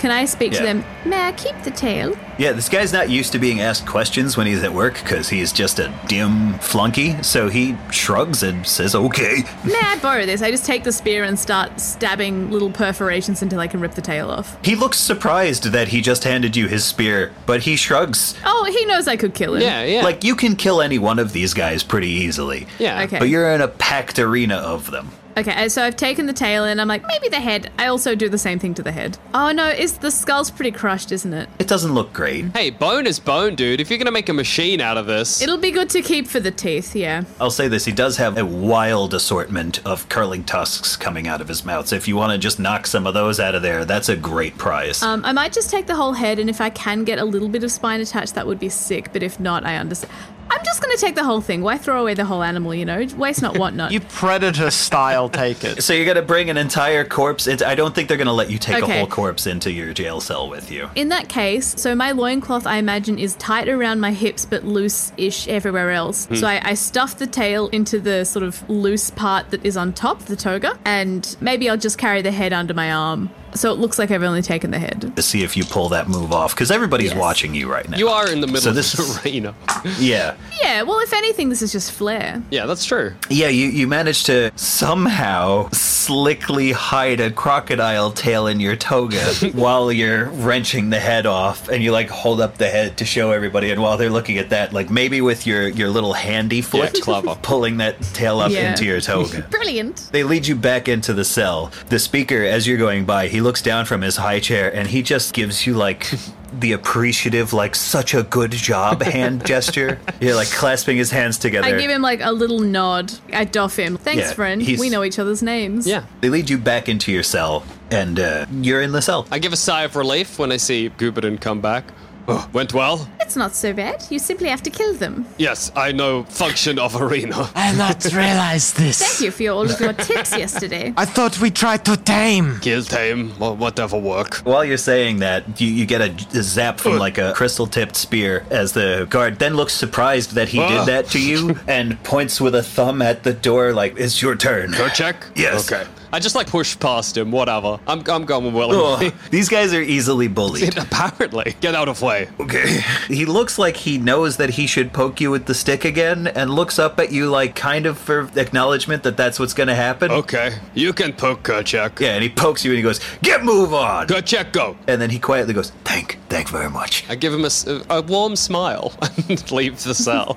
Can 0.00 0.10
I 0.10 0.24
speak 0.24 0.52
to 0.52 0.62
them? 0.62 0.84
May 1.04 1.28
I 1.28 1.32
keep 1.32 1.56
the 1.62 1.70
tail? 1.70 2.16
Yeah, 2.38 2.52
this 2.52 2.68
guy's 2.68 2.92
not 2.92 3.10
used 3.10 3.32
to 3.32 3.38
being 3.38 3.60
asked 3.60 3.86
questions 3.86 4.36
when 4.36 4.46
he's 4.46 4.62
at 4.62 4.72
work 4.72 4.94
because 4.94 5.28
he's 5.28 5.52
just 5.52 5.78
a 5.78 5.92
dim 6.08 6.58
flunky. 6.58 7.22
So 7.22 7.48
he 7.48 7.76
shrugs 7.90 8.42
and 8.42 8.66
says, 8.66 8.94
"Okay." 8.94 9.42
nah, 9.64 9.74
I 9.78 9.98
borrow 10.02 10.26
this? 10.26 10.42
I 10.42 10.50
just 10.50 10.64
take 10.66 10.84
the 10.84 10.92
spear 10.92 11.24
and 11.24 11.38
start 11.38 11.80
stabbing 11.80 12.50
little 12.50 12.70
perforations 12.70 13.42
until 13.42 13.60
I 13.60 13.68
can 13.68 13.80
rip 13.80 13.94
the 13.94 14.02
tail 14.02 14.30
off. 14.30 14.56
He 14.64 14.74
looks 14.74 14.98
surprised 14.98 15.64
that 15.72 15.88
he 15.88 16.00
just 16.00 16.24
handed 16.24 16.56
you 16.56 16.66
his 16.66 16.84
spear, 16.84 17.32
but 17.46 17.62
he 17.62 17.76
shrugs. 17.76 18.34
Oh, 18.44 18.64
he 18.64 18.84
knows 18.86 19.06
I 19.08 19.16
could 19.16 19.34
kill 19.34 19.54
him. 19.54 19.62
Yeah, 19.62 19.84
yeah. 19.84 20.02
Like 20.02 20.24
you 20.24 20.34
can 20.34 20.56
kill 20.56 20.80
any 20.80 20.98
one 20.98 21.18
of 21.18 21.32
these 21.32 21.54
guys 21.54 21.82
pretty 21.82 22.08
easily. 22.08 22.66
yeah. 22.78 23.02
Okay. 23.04 23.18
But 23.18 23.28
you're 23.28 23.50
in 23.52 23.60
a 23.60 23.68
packed 23.68 24.18
arena 24.18 24.56
of 24.56 24.90
them. 24.90 25.10
Okay, 25.36 25.68
so 25.68 25.82
I've 25.82 25.96
taken 25.96 26.26
the 26.26 26.32
tail 26.32 26.64
and 26.64 26.80
I'm 26.80 26.86
like, 26.86 27.04
maybe 27.06 27.28
the 27.28 27.40
head. 27.40 27.72
I 27.78 27.86
also 27.86 28.14
do 28.14 28.28
the 28.28 28.38
same 28.38 28.58
thing 28.60 28.72
to 28.74 28.82
the 28.82 28.92
head. 28.92 29.18
Oh 29.34 29.50
no, 29.50 29.68
is 29.68 29.98
the 29.98 30.10
skull's 30.10 30.50
pretty 30.50 30.70
crushed, 30.70 31.10
isn't 31.10 31.32
it? 31.34 31.48
It 31.58 31.66
doesn't 31.66 31.92
look 31.92 32.12
great. 32.12 32.56
Hey, 32.56 32.70
bone 32.70 33.06
is 33.06 33.18
bone, 33.18 33.56
dude. 33.56 33.80
If 33.80 33.90
you're 33.90 33.98
gonna 33.98 34.12
make 34.12 34.28
a 34.28 34.32
machine 34.32 34.80
out 34.80 34.96
of 34.96 35.06
this, 35.06 35.42
It'll 35.42 35.58
be 35.58 35.72
good 35.72 35.90
to 35.90 36.02
keep 36.02 36.28
for 36.28 36.38
the 36.38 36.52
teeth, 36.52 36.94
yeah. 36.94 37.24
I'll 37.40 37.50
say 37.50 37.66
this, 37.66 37.84
he 37.84 37.92
does 37.92 38.16
have 38.18 38.38
a 38.38 38.46
wild 38.46 39.12
assortment 39.12 39.84
of 39.84 40.08
curling 40.08 40.44
tusks 40.44 40.96
coming 40.96 41.26
out 41.26 41.40
of 41.40 41.48
his 41.48 41.64
mouth. 41.64 41.88
So 41.88 41.96
if 41.96 42.06
you 42.06 42.14
want 42.14 42.32
to 42.32 42.38
just 42.38 42.60
knock 42.60 42.86
some 42.86 43.06
of 43.06 43.14
those 43.14 43.40
out 43.40 43.56
of 43.56 43.62
there, 43.62 43.84
that's 43.84 44.08
a 44.08 44.16
great 44.16 44.56
prize. 44.56 45.02
Um, 45.02 45.24
I 45.24 45.32
might 45.32 45.52
just 45.52 45.68
take 45.68 45.86
the 45.86 45.96
whole 45.96 46.12
head, 46.12 46.38
and 46.38 46.48
if 46.48 46.60
I 46.60 46.70
can 46.70 47.02
get 47.02 47.18
a 47.18 47.24
little 47.24 47.48
bit 47.48 47.64
of 47.64 47.72
spine 47.72 48.00
attached, 48.00 48.34
that 48.36 48.46
would 48.46 48.60
be 48.60 48.68
sick. 48.68 49.12
But 49.12 49.22
if 49.24 49.40
not, 49.40 49.66
I 49.66 49.76
understand. 49.76 50.12
I'm 50.54 50.64
just 50.64 50.80
gonna 50.82 50.96
take 50.96 51.14
the 51.16 51.24
whole 51.24 51.40
thing. 51.40 51.62
Why 51.62 51.76
throw 51.78 52.00
away 52.00 52.14
the 52.14 52.24
whole 52.24 52.42
animal? 52.42 52.74
You 52.74 52.84
know, 52.84 53.04
waste 53.16 53.42
not, 53.42 53.58
want 53.58 53.74
not. 53.76 53.90
You 53.94 54.00
predator 54.00 54.70
style 54.70 55.28
take 55.28 55.64
it. 55.64 55.82
so 55.82 55.92
you're 55.92 56.06
gonna 56.06 56.22
bring 56.22 56.48
an 56.50 56.56
entire 56.56 57.04
corpse 57.04 57.46
into 57.46 57.66
I 57.66 57.74
don't 57.74 57.94
think 57.94 58.08
they're 58.08 58.16
gonna 58.16 58.32
let 58.32 58.50
you 58.50 58.58
take 58.58 58.82
Okay. 58.82 58.92
a 58.94 58.98
whole 58.98 59.06
corpse 59.06 59.46
into 59.46 59.72
your 59.72 59.92
jail 59.92 60.20
cell 60.20 60.48
with 60.48 60.70
you. 60.70 60.88
In 60.94 61.08
that 61.08 61.28
case, 61.28 61.74
so 61.76 61.94
my 61.94 62.12
loincloth, 62.12 62.66
I 62.66 62.76
imagine, 62.76 63.18
is 63.18 63.34
tight 63.36 63.68
around 63.68 64.00
my 64.00 64.12
hips 64.12 64.46
but 64.46 64.64
loose 64.64 65.12
ish 65.16 65.48
everywhere 65.48 65.90
else. 65.90 66.26
Hmm. 66.26 66.36
So 66.36 66.46
I, 66.46 66.60
I 66.70 66.74
stuff 66.74 67.16
the 67.18 67.26
tail 67.26 67.68
into 67.68 67.98
the 68.00 68.24
sort 68.24 68.44
of 68.44 68.68
loose 68.70 69.10
part 69.10 69.50
that 69.50 69.64
is 69.66 69.76
on 69.76 69.92
top, 69.92 70.20
the 70.26 70.36
toga, 70.36 70.78
and 70.84 71.36
maybe 71.40 71.68
I'll 71.68 71.76
just 71.76 71.98
carry 71.98 72.22
the 72.22 72.32
head 72.32 72.52
under 72.52 72.74
my 72.74 72.92
arm. 72.92 73.30
So 73.54 73.72
it 73.72 73.78
looks 73.78 73.98
like 73.98 74.10
I've 74.10 74.22
only 74.22 74.42
taken 74.42 74.70
the 74.70 74.78
head. 74.78 75.12
To 75.16 75.22
see 75.22 75.42
if 75.42 75.56
you 75.56 75.64
pull 75.64 75.88
that 75.90 76.08
move 76.08 76.32
off, 76.32 76.54
because 76.54 76.70
everybody's 76.70 77.10
Yes. 77.10 77.18
watching 77.18 77.54
you 77.54 77.70
right 77.70 77.88
now. 77.88 77.96
you 77.98 78.08
are 78.08 78.30
in 78.30 78.40
the 78.40 78.46
middle 78.46 78.62
So 78.62 78.70
of 78.70 78.74
this 78.76 78.92
this 78.92 79.18
arena. 79.24 79.54
Yeah. 79.98 80.34
Yeah, 80.62 80.82
well, 80.82 80.98
if 81.00 81.12
anything, 81.12 81.48
this 81.50 81.62
is 81.62 81.72
just 81.72 81.92
flair. 81.92 82.42
yeah, 82.50 82.66
that's 82.66 82.84
true. 82.84 83.14
Yeah, 83.28 83.48
you, 83.48 83.66
you 83.68 83.86
managed 83.86 84.26
to 84.26 84.50
somehow 84.56 85.68
slickly 85.72 86.72
hide 86.72 87.20
a 87.20 87.30
crocodile 87.30 88.10
tail 88.12 88.46
in 88.46 88.60
your 88.60 88.76
toga 88.76 89.22
while 89.52 89.90
you're 89.92 90.26
wrenching 90.26 90.90
the 90.90 90.98
head 91.00 91.26
off 91.26 91.68
and 91.68 91.82
you 91.82 91.92
like 91.92 92.08
hold 92.08 92.40
up 92.40 92.58
the 92.58 92.68
head 92.68 92.96
to 92.98 93.04
show 93.04 93.30
everybody 93.32 93.70
and 93.70 93.80
while 93.82 93.96
they're 93.96 94.10
looking 94.10 94.38
at 94.38 94.50
that, 94.50 94.72
like 94.72 94.90
maybe 94.90 95.20
with 95.20 95.46
your, 95.46 95.68
your 95.68 95.88
little 95.88 96.12
handy 96.12 96.60
foot 96.62 96.92
Yeah, 96.94 97.00
clever. 97.02 97.34
pulling 97.42 97.78
that 97.78 98.00
tail 98.14 98.40
up 98.40 98.50
Yeah. 98.50 98.70
into 98.70 98.84
your 98.84 99.00
toga. 99.00 99.42
Brilliant. 99.50 100.08
They 100.12 100.22
lead 100.24 100.46
you 100.46 100.54
back 100.56 100.88
into 100.88 101.12
the 101.12 101.24
cell. 101.24 101.70
The 101.88 101.98
speaker, 101.98 102.42
as 102.44 102.66
you're 102.66 102.78
going 102.78 103.04
by, 103.04 103.28
he 103.28 103.40
looks 103.44 103.62
down 103.62 103.84
from 103.84 104.00
his 104.00 104.16
high 104.16 104.40
chair 104.40 104.74
and 104.74 104.88
he 104.88 105.02
just 105.02 105.34
gives 105.34 105.66
you 105.66 105.74
like 105.74 106.10
the 106.58 106.72
appreciative, 106.72 107.52
like 107.52 107.74
such 107.76 108.14
a 108.14 108.22
good 108.24 108.50
job 108.50 109.02
hand 109.02 109.46
gesture. 109.52 110.00
Yeah, 110.20 110.34
like 110.34 110.50
clasping 110.50 110.96
his 110.96 111.10
hands 111.10 111.38
together. 111.38 111.66
I 111.66 111.78
give 111.78 111.90
him 111.90 112.02
like 112.02 112.20
a 112.22 112.32
little 112.32 112.58
nod. 112.58 113.12
I 113.32 113.44
doff 113.44 113.76
him. 113.76 113.96
Thanks, 113.96 114.22
Yeah, 114.22 114.32
friend. 114.32 114.62
We 114.62 114.90
know 114.90 115.04
each 115.04 115.18
other's 115.18 115.42
names. 115.42 115.86
Yeah. 115.86 116.06
They 116.20 116.30
lead 116.30 116.50
you 116.50 116.58
back 116.58 116.88
into 116.88 117.12
your 117.12 117.22
cell, 117.22 117.64
and 117.90 118.18
uh, 118.18 118.46
you're 118.50 118.82
in 118.82 118.92
the 118.92 119.02
cell. 119.02 119.26
I 119.30 119.38
give 119.38 119.52
a 119.52 119.56
sigh 119.56 119.82
of 119.84 119.94
relief 119.94 120.38
when 120.38 120.50
I 120.50 120.56
see 120.56 120.90
Gooberton 120.90 121.40
come 121.40 121.60
back. 121.60 121.84
Oh, 122.28 122.48
went 122.52 122.72
well? 122.74 123.08
It's 123.20 123.36
not 123.36 123.54
so 123.54 123.72
bad. 123.72 124.04
You 124.10 124.18
simply 124.18 124.48
have 124.48 124.62
to 124.62 124.70
kill 124.70 124.94
them. 124.94 125.26
Yes, 125.38 125.72
I 125.76 125.92
know 125.92 126.24
function 126.24 126.78
of 126.78 127.00
arena. 127.00 127.50
I 127.54 127.60
had 127.72 127.78
not 127.78 128.04
realized 128.12 128.76
this. 128.76 128.98
Thank 129.00 129.20
you 129.24 129.30
for 129.30 129.48
all 129.54 129.70
of 129.70 129.80
your 129.80 129.92
tips 129.92 130.36
yesterday. 130.36 130.92
I 130.96 131.04
thought 131.04 131.40
we 131.40 131.50
tried 131.50 131.84
to 131.86 131.96
tame. 131.96 132.58
Kill 132.60 132.82
tame, 132.82 133.32
or 133.40 133.54
whatever 133.54 133.98
work. 133.98 134.36
While 134.44 134.64
you're 134.64 134.76
saying 134.76 135.18
that, 135.20 135.60
you, 135.60 135.68
you 135.68 135.86
get 135.86 136.00
a, 136.00 136.10
a 136.38 136.42
zap 136.42 136.80
from 136.80 136.98
like 136.98 137.18
a 137.18 137.32
crystal 137.34 137.66
tipped 137.66 137.96
spear 137.96 138.44
as 138.50 138.72
the 138.72 139.06
guard 139.10 139.38
then 139.38 139.54
looks 139.54 139.72
surprised 139.74 140.32
that 140.34 140.48
he 140.48 140.60
Ah. 140.60 140.68
did 140.68 140.86
that 140.86 141.06
to 141.12 141.20
you 141.20 141.58
and 141.66 142.02
points 142.04 142.40
with 142.40 142.54
a 142.54 142.62
thumb 142.62 143.02
at 143.02 143.22
the 143.22 143.32
door, 143.32 143.72
like, 143.72 143.98
it's 143.98 144.20
your 144.22 144.36
turn. 144.36 144.72
Go 144.72 144.88
check? 144.88 145.16
Yes. 145.34 145.70
Okay. 145.72 145.88
I 146.14 146.20
just 146.20 146.36
like 146.36 146.46
push 146.46 146.78
past 146.78 147.16
him, 147.16 147.32
whatever. 147.32 147.80
I'm, 147.88 148.08
I'm 148.08 148.24
going 148.24 148.52
willingly. 148.54 149.12
these 149.32 149.48
guys 149.48 149.74
are 149.74 149.82
easily 149.82 150.28
bullied. 150.28 150.78
Apparently. 150.78 151.56
Get 151.60 151.74
out 151.74 151.88
of 151.88 152.00
way. 152.02 152.28
Okay. 152.38 152.82
He 153.08 153.24
looks 153.24 153.58
like 153.58 153.78
he 153.78 153.98
knows 153.98 154.36
that 154.36 154.50
he 154.50 154.68
should 154.68 154.92
poke 154.92 155.20
you 155.20 155.32
with 155.32 155.46
the 155.46 155.54
stick 155.54 155.84
again 155.84 156.28
and 156.28 156.50
looks 156.50 156.78
up 156.78 157.00
at 157.00 157.10
you 157.10 157.28
like 157.28 157.56
kind 157.56 157.84
of 157.84 157.98
for 157.98 158.30
acknowledgement 158.36 159.02
that 159.02 159.16
that's 159.16 159.40
what's 159.40 159.54
going 159.54 159.66
to 159.66 159.74
happen. 159.74 160.12
Okay. 160.12 160.58
You 160.72 160.92
can 160.92 161.14
poke 161.14 161.42
Kerchak. 161.42 161.98
Yeah, 161.98 162.14
and 162.14 162.22
he 162.22 162.28
pokes 162.28 162.64
you 162.64 162.70
and 162.70 162.76
he 162.76 162.82
goes, 162.84 163.00
"Get 163.22 163.42
move 163.42 163.74
on." 163.74 164.06
Kerchak, 164.06 164.52
go. 164.52 164.76
And 164.86 165.02
then 165.02 165.10
he 165.10 165.18
quietly 165.18 165.52
goes, 165.52 165.70
"Thank, 165.82 166.20
thank 166.28 166.48
very 166.48 166.70
much." 166.70 167.04
I 167.08 167.16
give 167.16 167.34
him 167.34 167.44
a, 167.44 167.82
a 167.90 168.02
warm 168.02 168.36
smile 168.36 168.94
and 169.28 169.50
leave 169.50 169.82
the 169.82 169.96
cell. 169.96 170.36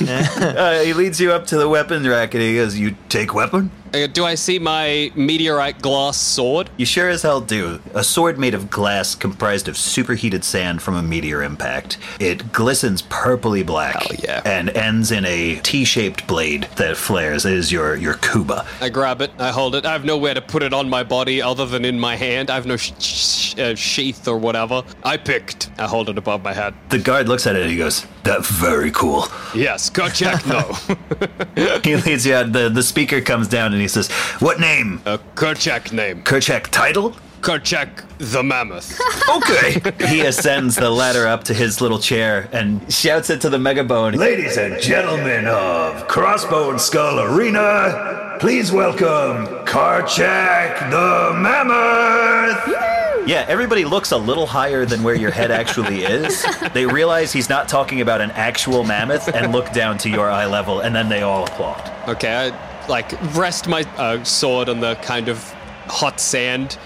Uh, 0.58 0.82
he 0.82 0.92
leads 0.92 1.20
you 1.20 1.32
up 1.32 1.46
to 1.46 1.56
the 1.56 1.68
weapons 1.68 2.06
rack 2.06 2.34
and 2.34 2.42
he 2.42 2.56
goes, 2.56 2.78
"You 2.78 2.96
take 3.08 3.34
weapon?" 3.34 3.70
Uh, 3.94 4.06
Do 4.06 4.24
I 4.24 4.34
see 4.34 4.58
my 4.58 5.10
meteorite 5.14 5.80
glass 5.80 6.16
sword? 6.18 6.70
You 6.76 6.86
sure 6.86 7.08
as 7.08 7.22
hell 7.22 7.40
do. 7.40 7.80
A 7.94 8.04
sword 8.04 8.38
made 8.38 8.54
of 8.54 8.70
glass 8.70 9.14
comprised 9.14 9.68
of 9.68 9.76
superheated 9.76 10.44
sand 10.44 10.82
from 10.82 10.94
a 10.94 11.02
meteor 11.02 11.42
impact. 11.42 11.98
It 12.20 12.52
glistens 12.52 13.02
purpley 13.02 13.64
black 13.64 13.94
Hell 14.02 14.16
yeah. 14.22 14.42
and 14.44 14.70
ends 14.70 15.10
in 15.10 15.24
a 15.24 15.56
T-shaped 15.62 16.26
blade 16.26 16.68
that 16.76 16.96
flares. 16.96 17.44
It 17.44 17.54
is 17.54 17.72
your 17.72 17.96
your 17.96 18.14
kuba. 18.14 18.66
I 18.80 18.88
grab 18.88 19.20
it, 19.22 19.30
I 19.38 19.50
hold 19.50 19.74
it. 19.74 19.86
I 19.86 19.92
have 19.92 20.04
nowhere 20.04 20.34
to 20.34 20.40
put 20.42 20.62
it 20.62 20.72
on 20.72 20.88
my 20.88 21.02
body 21.02 21.40
other 21.40 21.66
than 21.66 21.84
in 21.84 21.98
my 21.98 22.16
hand. 22.16 22.50
I 22.50 22.54
have 22.54 22.66
no 22.66 22.76
sh- 22.76 22.92
sh- 22.98 23.58
uh, 23.58 23.74
sheath 23.74 24.28
or 24.28 24.38
whatever. 24.38 24.82
I 25.04 25.16
picked. 25.16 25.70
I 25.78 25.86
hold 25.86 26.08
it 26.08 26.18
above 26.18 26.42
my 26.42 26.52
head. 26.52 26.74
The 26.90 26.98
guard 26.98 27.28
looks 27.28 27.46
at 27.46 27.56
it 27.56 27.62
and 27.62 27.70
he 27.70 27.76
goes, 27.76 28.06
"That's 28.22 28.48
very 28.50 28.90
cool." 28.90 29.26
Yes, 29.54 29.88
go 29.90 30.08
check 30.08 30.46
no. 30.46 30.60
He 31.82 31.96
leads 31.96 32.26
you 32.26 32.34
out. 32.34 32.52
The, 32.52 32.68
the 32.68 32.82
speaker 32.82 33.20
comes 33.20 33.48
down 33.48 33.72
and 33.78 33.82
he 33.82 33.88
says, 33.88 34.10
What 34.40 34.58
name? 34.58 35.00
A 35.06 35.18
Kerchak 35.36 35.92
name. 35.92 36.24
Kerchak 36.24 36.64
title? 36.68 37.14
Kerchak 37.40 38.04
the 38.18 38.42
Mammoth. 38.42 39.00
Okay. 39.28 39.80
he 40.08 40.22
ascends 40.22 40.74
the 40.74 40.90
ladder 40.90 41.26
up 41.28 41.44
to 41.44 41.54
his 41.54 41.80
little 41.82 41.98
chair 41.98 42.48
and 42.50 42.90
shouts 42.92 43.28
it 43.30 43.42
to 43.42 43.50
the 43.50 43.58
megabone. 43.58 44.16
Ladies 44.16 44.56
and 44.56 44.80
gentlemen 44.82 45.46
of 45.46 46.08
Crossbone 46.08 46.80
Skull 46.80 47.20
Arena, 47.20 48.38
please 48.40 48.72
welcome 48.72 49.46
Kerchak 49.66 50.90
the 50.90 51.38
Mammoth. 51.38 53.28
Yeah, 53.28 53.44
everybody 53.46 53.84
looks 53.84 54.10
a 54.12 54.16
little 54.16 54.46
higher 54.46 54.86
than 54.86 55.02
where 55.02 55.14
your 55.14 55.30
head 55.30 55.50
actually 55.50 56.02
is. 56.04 56.46
They 56.72 56.86
realize 56.86 57.30
he's 57.30 57.50
not 57.50 57.68
talking 57.68 58.00
about 58.00 58.22
an 58.22 58.30
actual 58.30 58.82
mammoth 58.84 59.28
and 59.28 59.52
look 59.52 59.70
down 59.72 59.98
to 59.98 60.08
your 60.08 60.30
eye 60.30 60.46
level, 60.46 60.80
and 60.80 60.96
then 60.96 61.10
they 61.10 61.20
all 61.20 61.44
applaud. 61.44 62.08
Okay, 62.08 62.48
I 62.48 62.77
like 62.88 63.12
rest 63.34 63.68
my 63.68 63.82
uh, 63.96 64.22
sword 64.24 64.68
on 64.68 64.80
the 64.80 64.94
kind 64.96 65.28
of 65.28 65.42
hot 65.86 66.20
sand 66.20 66.78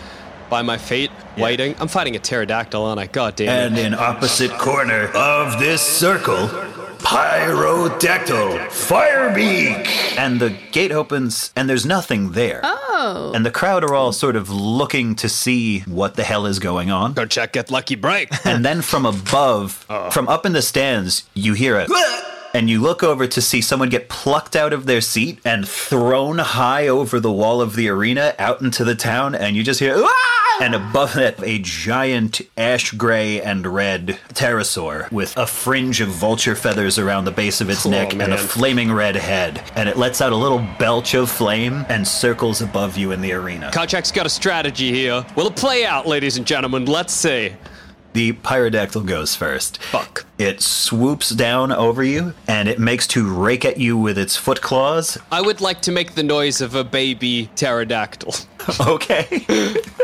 by 0.50 0.62
my 0.62 0.76
feet, 0.76 1.10
waiting. 1.38 1.74
I'm 1.78 1.88
fighting 1.88 2.14
a 2.14 2.18
pterodactyl, 2.18 2.84
aren't 2.84 3.00
I? 3.00 3.06
God 3.06 3.36
damn 3.36 3.48
it. 3.48 3.78
And 3.78 3.78
in 3.78 3.94
opposite 3.94 4.50
corner 4.52 5.10
of 5.14 5.58
this 5.58 5.80
circle, 5.80 6.48
Pyrodactyl 6.98 8.58
Firebeak. 8.68 10.18
And 10.18 10.40
the 10.40 10.50
gate 10.70 10.92
opens, 10.92 11.52
and 11.56 11.68
there's 11.68 11.86
nothing 11.86 12.32
there. 12.32 12.60
Oh. 12.62 13.32
And 13.34 13.44
the 13.44 13.50
crowd 13.50 13.82
are 13.82 13.94
all 13.94 14.12
sort 14.12 14.36
of 14.36 14.50
looking 14.50 15.14
to 15.16 15.28
see 15.28 15.80
what 15.80 16.14
the 16.14 16.22
hell 16.22 16.46
is 16.46 16.58
going 16.58 16.90
on. 16.90 17.14
Kerchak, 17.14 17.52
get 17.52 17.70
lucky 17.70 17.96
break. 17.96 18.28
And 18.46 18.64
then 18.64 18.82
from 18.82 19.04
above, 19.06 19.72
from 20.12 20.28
up 20.28 20.46
in 20.46 20.52
the 20.52 20.62
stands, 20.62 21.24
you 21.34 21.54
hear 21.54 21.76
it. 21.78 21.88
And 22.54 22.68
you 22.68 22.80
look 22.80 23.02
over 23.02 23.26
to 23.26 23.40
see 23.40 23.60
someone 23.62 23.88
get 23.88 24.08
plucked 24.08 24.54
out 24.56 24.72
of 24.72 24.84
their 24.86 25.00
seat 25.00 25.38
and 25.44 25.66
thrown 25.66 26.38
high 26.38 26.86
over 26.86 27.18
the 27.18 27.32
wall 27.32 27.60
of 27.62 27.76
the 27.76 27.88
arena 27.88 28.34
out 28.38 28.60
into 28.60 28.84
the 28.84 28.94
town, 28.94 29.34
and 29.34 29.56
you 29.56 29.62
just 29.62 29.80
hear, 29.80 29.94
"Ah!" 29.98 30.58
and 30.60 30.74
above 30.74 31.14
that, 31.14 31.42
a 31.42 31.58
giant 31.58 32.42
ash 32.58 32.90
gray 32.92 33.40
and 33.40 33.66
red 33.66 34.18
pterosaur 34.34 35.10
with 35.10 35.34
a 35.36 35.46
fringe 35.46 36.02
of 36.02 36.08
vulture 36.08 36.54
feathers 36.54 36.98
around 36.98 37.24
the 37.24 37.30
base 37.30 37.62
of 37.62 37.70
its 37.70 37.86
Oh, 37.86 37.90
neck 37.90 38.12
and 38.12 38.32
a 38.34 38.38
flaming 38.38 38.92
red 38.92 39.16
head. 39.16 39.62
And 39.74 39.88
it 39.88 39.96
lets 39.96 40.20
out 40.20 40.32
a 40.32 40.36
little 40.36 40.64
belch 40.78 41.14
of 41.14 41.30
flame 41.30 41.86
and 41.88 42.06
circles 42.06 42.60
above 42.60 42.98
you 42.98 43.12
in 43.12 43.22
the 43.22 43.32
arena. 43.32 43.70
Kerchak's 43.72 44.12
got 44.12 44.26
a 44.26 44.30
strategy 44.30 44.92
here. 44.92 45.24
Will 45.36 45.46
it 45.46 45.56
play 45.56 45.86
out, 45.86 46.06
ladies 46.06 46.36
and 46.36 46.46
gentlemen? 46.46 46.84
Let's 46.84 47.14
see. 47.14 47.54
The 48.12 48.33
Pyrodactyl 48.35 49.07
goes 49.07 49.35
first. 49.35 49.83
Fuck. 49.83 50.27
It 50.38 50.61
swoops 50.61 51.31
down 51.31 51.72
over 51.72 52.05
you 52.05 52.35
and 52.46 52.68
it 52.68 52.79
makes 52.79 53.07
to 53.09 53.27
rake 53.33 53.64
at 53.64 53.79
you 53.79 53.96
with 53.96 54.18
its 54.18 54.37
foot 54.37 54.61
claws. 54.61 55.16
I 55.31 55.40
would 55.40 55.61
like 55.62 55.81
to 55.83 55.92
make 55.92 56.14
the 56.14 56.22
noise 56.22 56.61
of 56.61 56.75
a 56.75 56.85
baby 56.85 57.51
pterodactyl. 57.57 58.35
Okay. 58.87 59.44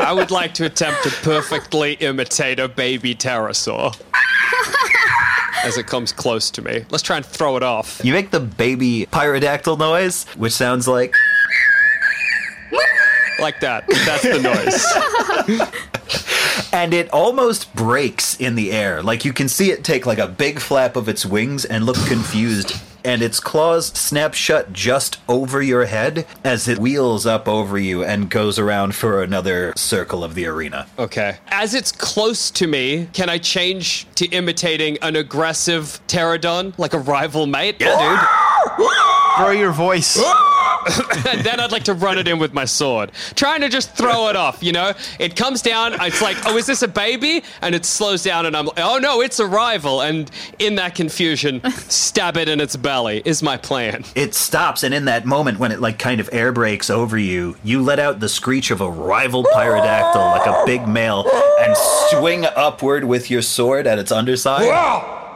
I 0.01 0.13
would 0.13 0.33
like 0.33 0.53
to 0.55 0.65
attempt 0.65 1.05
to 1.05 1.11
perfectly 1.23 1.93
imitate 1.95 2.59
a 2.59 2.67
baby 2.67 3.15
pterosaur. 3.15 3.97
As 5.65 5.79
it 5.79 5.87
comes 5.87 6.11
close 6.13 6.51
to 6.53 6.63
me. 6.63 6.85
Let's 6.91 7.05
try 7.05 7.19
and 7.19 7.25
throw 7.25 7.57
it 7.57 7.63
off. 7.63 8.01
you 8.03 8.13
make 8.13 8.33
the 8.33 8.41
baby 8.41 9.07
Pyrodactyl 9.13 9.79
noise, 9.79 10.25
which 10.37 10.53
sounds 10.55 10.89
like. 10.89 11.15
Like 13.41 13.61
that. 13.61 13.87
That's 13.87 14.23
the 14.25 14.41
noise. 14.43 16.25
And 16.79 16.95
it 16.95 17.11
almost 17.13 17.75
brakes 17.75 18.37
in 18.37 18.55
the 18.55 18.71
air. 18.71 19.03
Like 19.03 19.25
you 19.25 19.33
can 19.33 19.49
see 19.49 19.73
it 19.73 19.83
take 19.83 20.07
like 20.07 20.19
a 20.19 20.29
big 20.29 20.61
flap 20.61 20.95
of 20.95 21.09
its 21.09 21.27
wings 21.27 21.65
and 21.65 21.85
look 21.85 21.97
confused. 22.07 22.81
And 23.05 23.21
its 23.21 23.41
claws 23.41 23.87
snap 23.99 24.33
shut 24.33 24.73
just 24.73 25.19
over 25.29 25.61
your 25.61 25.87
head 25.87 26.25
as 26.45 26.69
it 26.69 26.79
wheels 26.79 27.27
up 27.27 27.49
over 27.49 27.79
you 27.79 28.05
and 28.05 28.31
goes 28.31 28.61
around 28.61 28.95
for 28.95 29.25
another 29.25 29.73
circle 29.77 30.23
of 30.23 30.37
the 30.37 30.47
arena. 30.47 30.87
Okay. 31.01 31.39
As 31.49 31.75
it's 31.75 31.91
close 31.91 32.49
to 32.53 32.69
me, 32.69 33.09
can 33.13 33.29
I 33.29 33.39
change 33.39 34.07
to 34.15 34.27
imitating 34.29 34.99
an 35.03 35.17
aggressive 35.17 36.01
pterodon, 36.07 36.79
like 36.79 36.95
a 36.95 37.01
rival 37.01 37.49
mate? 37.49 37.75
Yeah, 37.81 38.29
dude. 38.77 38.87
Throw 39.37 39.51
your 39.51 39.73
voice. 39.73 40.17
and 41.27 41.41
then 41.45 41.61
I'd 41.61 41.73
like 41.73 41.85
to 41.85 41.95
run 41.95 42.19
it 42.19 42.29
in 42.29 42.39
with 42.39 42.53
my 42.53 42.65
sword, 42.65 43.13
trying 43.35 43.61
to 43.61 43.69
just 43.69 43.95
throw 43.95 44.29
it 44.29 44.37
off. 44.37 44.63
You 44.63 44.73
know, 44.73 44.93
it 45.19 45.37
comes 45.37 45.63
down. 45.63 45.95
It's 46.01 46.23
like, 46.23 46.37
oh, 46.47 46.57
is 46.57 46.67
this 46.67 46.83
a 46.83 46.89
baby? 46.89 47.43
And 47.63 47.75
it 47.75 47.85
slows 47.85 48.23
down, 48.23 48.47
and 48.47 48.57
I'm 48.57 48.67
like, 48.67 48.79
oh 48.79 48.99
no, 48.99 49.21
it's 49.21 49.39
a 49.39 49.47
rival. 49.47 50.01
And 50.01 50.31
in 50.59 50.77
that 50.77 50.95
confusion, 50.95 51.61
stab 51.73 52.37
it 52.37 52.49
in 52.49 52.61
its 52.61 52.77
belly 52.77 53.23
is 53.25 53.43
my 53.43 53.57
plan. 53.57 54.05
It 54.15 54.35
stops, 54.35 54.83
and 54.83 54.95
in 54.95 55.05
that 55.07 55.25
moment 55.27 55.59
when 55.59 55.73
it 55.73 55.81
like 55.81 55.99
kind 55.99 56.21
of 56.21 56.29
air 56.33 56.53
brakes 56.53 56.91
over 56.91 57.19
you, 57.19 57.57
you 57.63 57.83
let 57.83 57.99
out 57.99 58.21
the 58.21 58.29
screech 58.29 58.71
of 58.71 58.81
a 58.81 58.91
rival 58.91 59.45
pyrodactyl 59.45 60.15
like 60.17 60.47
a 60.47 60.63
big 60.67 60.87
male 60.87 61.25
and 61.61 61.77
swing 62.11 62.45
upward 62.45 63.05
with 63.05 63.31
your 63.31 63.43
sword 63.43 63.87
at 63.87 63.99
its 63.99 64.13
underside. 64.13 64.67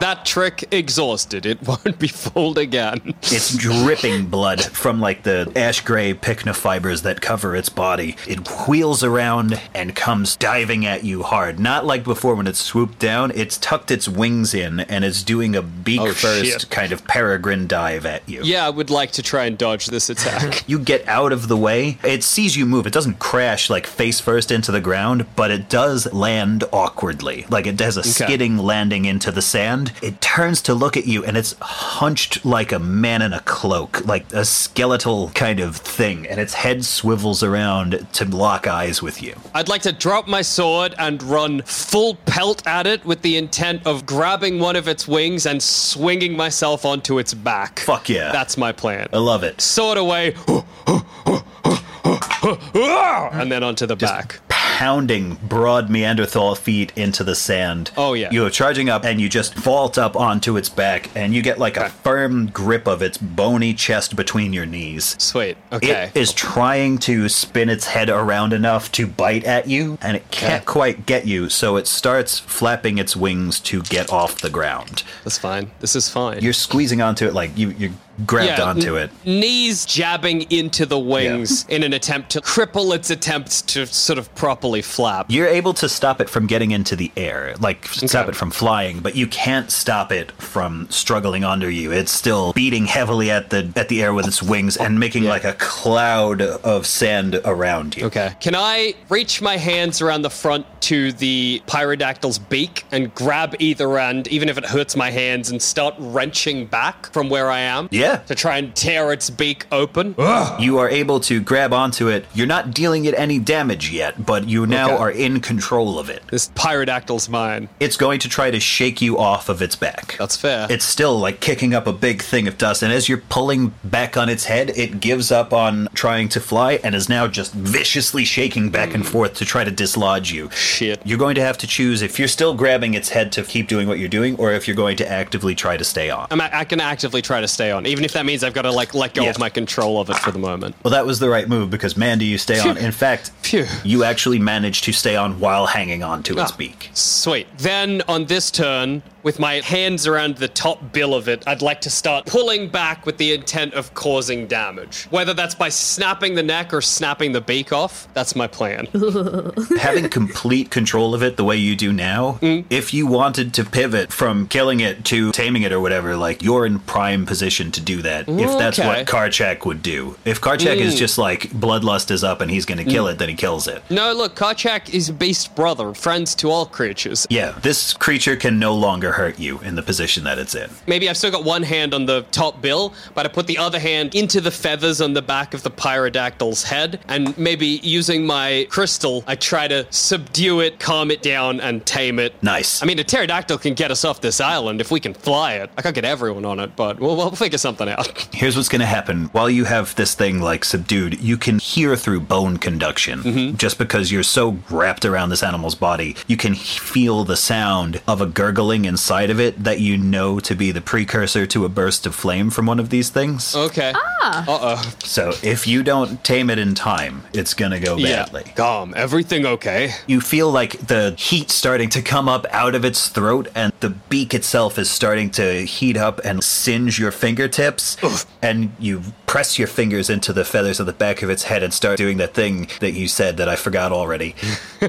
That 0.03 0.25
trick 0.25 0.65
exhausted. 0.73 1.45
It 1.45 1.61
won't 1.67 1.97
be 1.97 2.09
fooled 2.09 2.57
again. 2.57 3.13
It's 3.21 3.55
dripping 3.55 4.25
blood 4.25 4.61
from 4.61 4.99
like 4.99 5.23
the 5.23 5.49
ash 5.55 5.79
gray 5.79 6.13
pycnofibers 6.13 7.03
that 7.03 7.21
cover 7.21 7.55
its 7.55 7.69
body. 7.69 8.17
It 8.27 8.45
wheels 8.67 9.01
around 9.01 9.61
and 9.73 9.95
comes 9.95 10.35
diving 10.35 10.85
at 10.85 11.05
you 11.05 11.23
hard. 11.23 11.57
Not 11.57 11.85
like 11.85 12.03
before 12.03 12.35
when 12.35 12.47
it 12.47 12.57
swooped 12.57 12.99
down, 12.99 13.31
it's 13.33 13.57
tucked 13.57 13.91
its 13.91 14.09
wings 14.09 14.53
in 14.53 14.81
and 14.81 15.05
it's 15.05 15.23
doing 15.23 15.55
a 15.55 15.61
beak 15.61 16.01
Oh, 16.01 16.11
first 16.11 16.51
shit. 16.51 16.69
kind 16.69 16.91
of 16.91 17.05
peregrine 17.05 17.65
dive 17.67 18.05
at 18.05 18.27
you. 18.27 18.41
Yeah, 18.43 18.67
I 18.67 18.71
would 18.71 18.89
like 18.89 19.11
to 19.13 19.23
try 19.23 19.45
and 19.45 19.57
dodge 19.57 19.85
this 19.85 20.09
attack. 20.09 20.65
You 20.73 20.79
get 20.79 21.07
out 21.07 21.31
of 21.31 21.47
the 21.47 21.55
way. 21.57 21.97
It 22.03 22.23
sees 22.23 22.57
you 22.57 22.65
move. 22.65 22.85
It 22.87 22.93
doesn't 22.93 23.19
crash 23.19 23.69
like 23.69 23.85
face 23.87 24.19
first 24.19 24.51
into 24.51 24.71
the 24.73 24.81
ground, 24.81 25.27
but 25.37 25.49
it 25.51 25.69
does 25.69 26.11
land 26.11 26.65
awkwardly. 26.73 27.45
Like 27.49 27.67
it 27.67 27.79
has 27.79 27.95
a 27.95 28.03
skidding 28.03 28.57
landing 28.57 29.05
into 29.05 29.31
the 29.31 29.41
sand. 29.41 29.92
It 30.01 30.19
turns 30.21 30.61
to 30.63 30.73
look 30.73 30.97
at 30.97 31.05
you 31.05 31.23
and 31.23 31.37
it's 31.37 31.55
hunched 31.61 32.45
like 32.45 32.71
a 32.71 32.79
man 32.79 33.21
in 33.21 33.33
a 33.33 33.39
cloak, 33.41 34.05
like 34.05 34.31
a 34.33 34.45
skeletal 34.45 35.29
kind 35.29 35.59
of 35.59 35.75
thing, 35.77 36.27
and 36.27 36.39
its 36.39 36.53
head 36.53 36.85
swivels 36.85 37.43
around 37.43 38.07
to 38.13 38.25
lock 38.25 38.67
eyes 38.67 39.01
with 39.01 39.21
you. 39.21 39.35
I'd 39.53 39.69
like 39.69 39.81
to 39.83 39.91
drop 39.91 40.27
my 40.27 40.41
sword 40.41 40.95
and 40.97 41.21
run 41.23 41.61
full 41.63 42.15
pelt 42.25 42.65
at 42.67 42.87
it 42.87 43.05
with 43.05 43.21
the 43.21 43.37
intent 43.37 43.85
of 43.85 44.05
grabbing 44.05 44.59
one 44.59 44.75
of 44.75 44.87
its 44.87 45.07
wings 45.07 45.45
and 45.45 45.61
swinging 45.61 46.35
myself 46.35 46.85
onto 46.85 47.19
its 47.19 47.33
back. 47.33 47.79
Fuck 47.79 48.09
yeah. 48.09 48.31
That's 48.31 48.57
my 48.57 48.71
plan. 48.71 49.07
I 49.13 49.17
love 49.17 49.43
it. 49.43 49.61
Sword 49.61 49.97
away. 49.97 50.35
and 52.43 53.51
then 53.51 53.63
onto 53.63 53.85
the 53.85 53.95
back. 53.95 54.39
Pounding 54.73 55.35
broad 55.35 55.87
Neanderthal 55.91 56.55
feet 56.55 56.91
into 56.95 57.23
the 57.23 57.35
sand. 57.35 57.91
Oh, 57.95 58.13
yeah. 58.13 58.31
You're 58.31 58.49
charging 58.49 58.89
up 58.89 59.05
and 59.05 59.21
you 59.21 59.29
just 59.29 59.53
vault 59.53 59.99
up 59.99 60.15
onto 60.15 60.57
its 60.57 60.67
back 60.67 61.11
and 61.15 61.31
you 61.31 61.43
get 61.43 61.59
like 61.59 61.77
a 61.77 61.89
firm 61.89 62.47
grip 62.47 62.87
of 62.87 63.03
its 63.03 63.19
bony 63.19 63.75
chest 63.75 64.15
between 64.15 64.51
your 64.51 64.65
knees. 64.65 65.15
Sweet. 65.21 65.57
Okay. 65.71 66.09
It 66.15 66.19
is 66.19 66.33
trying 66.33 66.97
to 66.99 67.29
spin 67.29 67.69
its 67.69 67.85
head 67.85 68.09
around 68.09 68.51
enough 68.51 68.91
to 68.93 69.05
bite 69.05 69.43
at 69.43 69.67
you, 69.67 69.99
and 70.01 70.17
it 70.17 70.31
can't 70.31 70.65
quite 70.65 71.05
get 71.05 71.27
you, 71.27 71.49
so 71.49 71.77
it 71.77 71.85
starts 71.85 72.39
flapping 72.39 72.97
its 72.97 73.15
wings 73.15 73.59
to 73.59 73.83
get 73.83 74.11
off 74.11 74.41
the 74.41 74.49
ground. 74.49 75.03
That's 75.23 75.37
fine. 75.37 75.69
This 75.81 75.95
is 75.95 76.09
fine. 76.09 76.41
You're 76.41 76.51
squeezing 76.51 76.99
onto 76.99 77.27
it 77.27 77.35
like 77.35 77.55
you, 77.55 77.69
you're 77.69 77.91
grabbed 78.25 78.59
Yeah, 78.59 78.63
onto 78.63 78.95
it. 78.95 79.11
Knees 79.25 79.85
jabbing 79.85 80.43
into 80.51 80.85
the 80.85 80.99
wings 80.99 81.65
in 81.69 81.83
an 81.83 81.93
attempt 81.93 82.29
to 82.31 82.41
cripple 82.41 82.93
its 82.95 83.09
attempts 83.09 83.61
to 83.63 83.85
sort 83.85 84.19
of 84.19 84.33
properly 84.35 84.81
flap. 84.81 85.27
You're 85.29 85.47
able 85.47 85.73
to 85.75 85.89
stop 85.89 86.21
it 86.21 86.29
from 86.29 86.47
getting 86.47 86.71
into 86.71 86.95
the 86.95 87.11
air, 87.17 87.55
like 87.59 87.87
stop 87.87 88.27
it 88.29 88.35
from 88.35 88.51
flying, 88.51 88.99
but 88.99 89.15
you 89.15 89.27
can't 89.27 89.71
stop 89.71 90.11
it 90.11 90.31
from 90.33 90.87
struggling 90.89 91.43
under 91.43 91.69
you. 91.69 91.91
It's 91.91 92.11
still 92.11 92.53
beating 92.53 92.85
heavily 92.85 93.31
at 93.31 93.49
the 93.49 93.71
at 93.75 93.89
the 93.89 94.03
air 94.03 94.13
with 94.13 94.27
its 94.27 94.43
wings 94.43 94.77
and 94.77 94.99
making 94.99 95.23
like 95.23 95.43
a 95.43 95.53
cloud 95.53 96.41
of 96.41 96.85
sand 96.85 97.39
around 97.45 97.97
you. 97.97 98.05
Okay. 98.05 98.35
Can 98.39 98.55
I 98.55 98.93
reach 99.09 99.41
my 99.41 99.57
hands 99.57 100.01
around 100.01 100.21
the 100.21 100.29
front 100.29 100.65
to 100.81 101.11
the 101.13 101.61
pyrodactyl's 101.67 102.39
beak 102.39 102.83
and 102.91 103.13
grab 103.15 103.55
either 103.59 103.97
end, 103.97 104.27
even 104.27 104.49
if 104.49 104.57
it 104.57 104.65
hurts 104.65 104.95
my 104.95 105.09
hands, 105.09 105.49
and 105.49 105.61
start 105.61 105.95
wrenching 105.97 106.65
back 106.65 107.11
from 107.11 107.29
where 107.29 107.49
I 107.49 107.59
am? 107.59 107.87
Yeah. 107.91 108.02
To 108.27 108.35
try 108.35 108.57
and 108.57 108.75
tear 108.75 109.11
its 109.11 109.29
beak 109.29 109.65
open? 109.71 110.15
You 110.59 110.77
are 110.77 110.89
able 110.89 111.19
to 111.21 111.41
grab 111.41 111.73
onto 111.73 112.07
it. 112.07 112.25
You're 112.33 112.47
not 112.47 112.73
dealing 112.73 113.05
it 113.05 113.13
any 113.17 113.39
damage 113.39 113.91
yet, 113.91 114.25
but 114.25 114.47
you 114.47 114.65
now 114.65 114.93
Okay. 114.93 114.97
are 115.03 115.11
in 115.11 115.39
control 115.39 115.99
of 115.99 116.09
it. 116.09 116.23
This 116.29 116.49
pyrodactyl's 116.49 117.29
mine. 117.29 117.69
It's 117.79 117.97
going 117.97 118.19
to 118.19 118.29
try 118.29 118.51
to 118.51 118.59
shake 118.59 119.01
you 119.01 119.17
off 119.17 119.49
of 119.49 119.61
its 119.61 119.75
back. 119.75 120.15
That's 120.19 120.35
fair. 120.37 120.67
It's 120.69 120.85
still 120.85 121.17
like 121.17 121.39
kicking 121.39 121.73
up 121.73 121.87
a 121.87 121.93
big 121.93 122.21
thing 122.21 122.47
of 122.47 122.57
dust, 122.57 122.83
and 122.83 122.91
as 122.91 123.07
you're 123.09 123.23
pulling 123.29 123.73
back 123.83 124.17
on 124.17 124.29
its 124.29 124.45
head, 124.45 124.71
it 124.75 124.99
gives 124.99 125.31
up 125.31 125.53
on 125.53 125.87
trying 125.93 126.29
to 126.29 126.39
fly 126.39 126.79
and 126.83 126.95
is 126.95 127.09
now 127.09 127.27
just 127.27 127.53
viciously 127.53 128.25
shaking 128.25 128.69
back 128.69 128.93
and 128.93 129.03
hmm. 129.03 129.11
forth 129.11 129.33
to 129.35 129.45
try 129.45 129.63
to 129.63 129.71
dislodge 129.71 130.31
you. 130.31 130.49
Shit. 130.51 131.01
You're 131.05 131.17
going 131.17 131.35
to 131.35 131.41
have 131.41 131.57
to 131.59 131.67
choose 131.67 132.01
if 132.01 132.19
you're 132.19 132.27
still 132.27 132.53
grabbing 132.53 132.93
its 132.93 133.09
head 133.09 133.31
to 133.33 133.43
keep 133.43 133.67
doing 133.67 133.87
what 133.87 133.99
you're 133.99 134.09
doing, 134.09 134.35
or 134.37 134.51
if 134.51 134.67
you're 134.67 134.75
going 134.75 134.97
to 134.97 135.09
actively 135.09 135.55
try 135.55 135.77
to 135.77 135.83
stay 135.83 136.09
on. 136.09 136.27
I'm, 136.31 136.41
I 136.41 136.65
can 136.65 136.79
actively 136.79 137.21
try 137.21 137.41
to 137.41 137.47
stay 137.47 137.71
on, 137.71 137.85
even 137.93 138.03
if 138.03 138.11
that 138.13 138.25
means 138.25 138.43
I've 138.43 138.53
got 138.53 138.63
to 138.63 138.71
like 138.71 138.93
let 138.93 139.13
go 139.13 139.23
Yeah. 139.23 139.29
of 139.29 139.39
my 139.39 139.49
control 139.49 140.01
of 140.01 140.09
it 140.09 140.17
for 140.17 140.31
the 140.31 140.39
moment. 140.39 140.75
Well, 140.83 140.91
that 140.91 141.05
was 141.05 141.19
the 141.19 141.29
right 141.29 141.47
move 141.47 141.69
because 141.69 141.95
man, 141.95 142.17
do 142.17 142.25
you 142.25 142.37
stay 142.39 142.59
on. 142.59 142.75
In 142.75 142.91
fact, 142.91 143.29
Phew. 143.43 143.65
you 143.83 144.03
actually 144.03 144.39
managed 144.39 144.83
to 144.85 144.91
stay 144.91 145.15
on 145.15 145.39
while 145.39 145.67
hanging 145.67 146.03
on 146.03 146.23
to 146.23 146.37
its 146.39 146.51
Ah. 146.51 146.55
beak. 146.57 146.89
Sweet. 146.93 147.47
Then 147.59 148.01
on 148.07 148.25
this 148.25 148.49
turn, 148.51 149.03
with 149.23 149.39
my 149.39 149.55
hands 149.61 150.05
around 150.07 150.37
the 150.37 150.47
top 150.47 150.91
bill 150.91 151.13
of 151.15 151.27
it, 151.27 151.43
I'd 151.47 151.61
like 151.61 151.81
to 151.81 151.89
start 151.89 152.25
pulling 152.25 152.67
back 152.69 153.05
with 153.05 153.17
the 153.17 153.33
intent 153.33 153.73
of 153.73 153.93
causing 153.93 154.47
damage. 154.47 155.05
Whether 155.09 155.33
that's 155.33 155.55
by 155.55 155.69
snapping 155.69 156.35
the 156.35 156.43
neck 156.43 156.73
or 156.73 156.81
snapping 156.81 157.31
the 157.31 157.41
beak 157.41 157.71
off, 157.73 158.07
that's 158.13 158.35
my 158.35 158.47
plan. 158.47 158.87
having 159.79 160.09
complete 160.09 160.69
control 160.69 161.13
of 161.15 161.23
it 161.23 161.37
the 161.37 161.43
way 161.43 161.55
you 161.57 161.75
do 161.75 161.91
now, 161.93 162.39
Mm. 162.41 162.65
if 162.69 162.93
you 162.93 163.07
wanted 163.07 163.53
to 163.53 163.63
pivot 163.63 164.11
from 164.11 164.47
killing 164.47 164.79
it 164.79 165.05
to 165.05 165.31
taming 165.31 165.61
it 165.63 165.71
or 165.71 165.79
whatever, 165.79 166.15
like 166.15 166.43
you're 166.43 166.65
in 166.65 166.79
prime 166.79 167.25
position 167.25 167.71
to 167.71 167.81
do 167.81 168.01
that. 168.01 168.27
If 168.27 168.57
that's 168.57 168.79
Okay. 168.79 168.87
what 168.87 169.07
Kerchak 169.07 169.65
would 169.65 169.81
do. 169.81 170.15
If 170.25 170.41
Kerchak 170.41 170.77
is 170.77 170.95
just 170.95 171.17
like 171.17 171.49
bloodlust 171.51 172.11
is 172.11 172.23
up 172.23 172.41
and 172.41 172.51
he's 172.51 172.65
going 172.65 172.77
to 172.79 172.83
kill 172.83 173.07
it, 173.07 173.17
then 173.19 173.29
he 173.29 173.35
kills 173.35 173.67
it. 173.67 173.81
no, 173.89 174.11
look, 174.13 174.35
Kerchak 174.35 174.89
is 174.93 175.09
a 175.09 175.13
beast 175.13 175.55
brother, 175.55 175.93
friends 175.93 176.35
to 176.35 176.49
all 176.49 176.65
creatures. 176.65 177.25
Yeah, 177.29 177.53
this 177.61 177.93
creature 177.93 178.35
can 178.35 178.59
no 178.59 178.73
longer 178.73 179.12
hurt 179.13 179.39
you 179.39 179.59
in 179.59 179.75
the 179.75 179.83
position 179.83 180.23
that 180.25 180.37
it's 180.37 180.55
in. 180.55 180.69
Maybe 180.87 181.09
I've 181.09 181.17
still 181.17 181.31
got 181.31 181.43
one 181.43 181.63
hand 181.63 181.93
on 181.93 182.05
the 182.05 182.23
top 182.31 182.61
bill, 182.61 182.93
but 183.13 183.25
I 183.25 183.29
put 183.29 183.47
the 183.47 183.57
other 183.57 183.79
hand 183.79 184.13
into 184.15 184.41
the 184.41 184.51
feathers 184.51 185.01
on 185.01 185.13
the 185.13 185.21
back 185.21 185.53
of 185.53 185.63
the 185.63 185.71
pyrodactyl's 185.71 186.63
head, 186.63 186.99
and 187.07 187.37
maybe 187.37 187.79
using 187.83 188.25
my 188.25 188.67
crystal, 188.69 189.23
I 189.27 189.35
try 189.35 189.67
to 189.67 189.87
subdue 189.91 190.59
it, 190.59 190.79
calm 190.79 191.11
it 191.11 191.21
down, 191.21 191.59
and 191.59 191.85
tame 191.85 192.19
it. 192.19 192.33
Nice. 192.43 192.83
I 192.83 192.85
mean, 192.85 192.99
a 192.99 193.03
pterodactyl 193.03 193.59
can 193.59 193.73
get 193.73 193.91
us 193.91 194.03
off 194.03 194.21
this 194.21 194.41
island 194.41 194.81
if 194.81 194.91
we 194.91 194.99
can 194.99 195.13
fly 195.13 195.53
it. 195.53 195.69
I 195.77 195.81
can't 195.81 195.95
get 195.95 196.05
everyone 196.05 196.45
on 196.45 196.59
it, 196.59 196.75
but 196.75 196.99
we'll, 196.99 197.15
we'll 197.15 197.31
figure 197.31 197.57
something 197.57 197.87
out. 197.87 198.07
Here's 198.33 198.55
what's 198.55 198.69
going 198.69 198.81
to 198.81 198.85
happen. 198.85 199.25
While 199.25 199.49
you 199.49 199.65
have 199.65 199.95
this 199.95 200.15
thing 200.15 200.39
like 200.41 200.65
subdued, 200.65 201.21
you 201.21 201.37
can 201.37 201.59
hear 201.59 201.95
through 201.95 202.21
bone 202.21 202.57
conduction. 202.57 203.19
Mm-hmm. 203.19 203.57
Just 203.57 203.77
because 203.77 204.11
you're 204.11 204.23
so 204.23 204.57
wrapped 204.69 205.05
around 205.05 205.29
this 205.29 205.43
animal's 205.43 205.75
body, 205.75 206.15
you 206.27 206.37
can 206.37 206.55
feel 206.55 207.23
the 207.23 207.37
sound 207.37 208.01
of 208.07 208.21
a 208.21 208.25
gurgling 208.25 208.85
and 208.85 208.99
inside 209.03 209.29
of 209.29 209.37
it 209.37 209.61
that 209.61 209.81
you 209.81 209.97
know 209.97 210.39
to 210.39 210.55
be 210.55 210.71
the 210.71 210.79
precursor 210.79 211.45
to 211.45 211.65
a 211.65 211.69
burst 211.69 212.05
of 212.05 212.15
flame 212.15 212.49
from 212.49 212.65
one 212.65 212.79
of 212.79 212.89
these 212.89 213.09
things. 213.09 213.53
Okay. 213.53 213.91
Ah. 213.93 214.45
Uh 214.47 214.59
oh. 214.61 214.93
So 215.03 215.33
if 215.43 215.67
you 215.67 215.83
don't 215.83 216.23
tame 216.23 216.49
it 216.49 216.57
in 216.57 216.73
time, 216.73 217.23
it's 217.33 217.53
gonna 217.53 217.81
go 217.81 218.01
badly. 218.01 218.43
Yeah. 218.45 218.53
Calm. 218.53 218.93
Everything 218.95 219.45
okay? 219.45 219.91
You 220.07 220.21
feel 220.21 220.49
like 220.49 220.87
the 220.87 221.15
heat 221.17 221.51
starting 221.51 221.89
to 221.89 222.01
come 222.01 222.29
up 222.29 222.45
out 222.51 222.75
of 222.75 222.85
its 222.85 223.09
throat, 223.09 223.49
and 223.53 223.73
the 223.81 223.89
beak 223.89 224.33
itself 224.33 224.79
is 224.79 224.89
starting 224.89 225.29
to 225.31 225.65
heat 225.65 225.97
up 225.97 226.21
and 226.23 226.41
singe 226.41 226.97
your 226.97 227.11
fingertips. 227.11 227.97
And 228.41 228.71
you 228.79 229.01
press 229.33 229.57
your 229.57 229.67
fingers 229.67 230.11
into 230.11 230.31
the 230.31 230.45
feathers 230.45 230.79
of 230.79 230.85
the 230.85 230.93
back 230.93 231.23
of 231.23 231.29
its 231.31 231.41
head 231.41 231.63
and 231.63 231.73
start 231.73 231.97
doing 231.97 232.17
that 232.17 232.35
thing 232.35 232.67
that 232.81 232.91
you 232.91 233.07
said 233.07 233.35
that 233.37 233.49
I 233.49 233.55
forgot 233.55 233.91
already. 233.91 234.35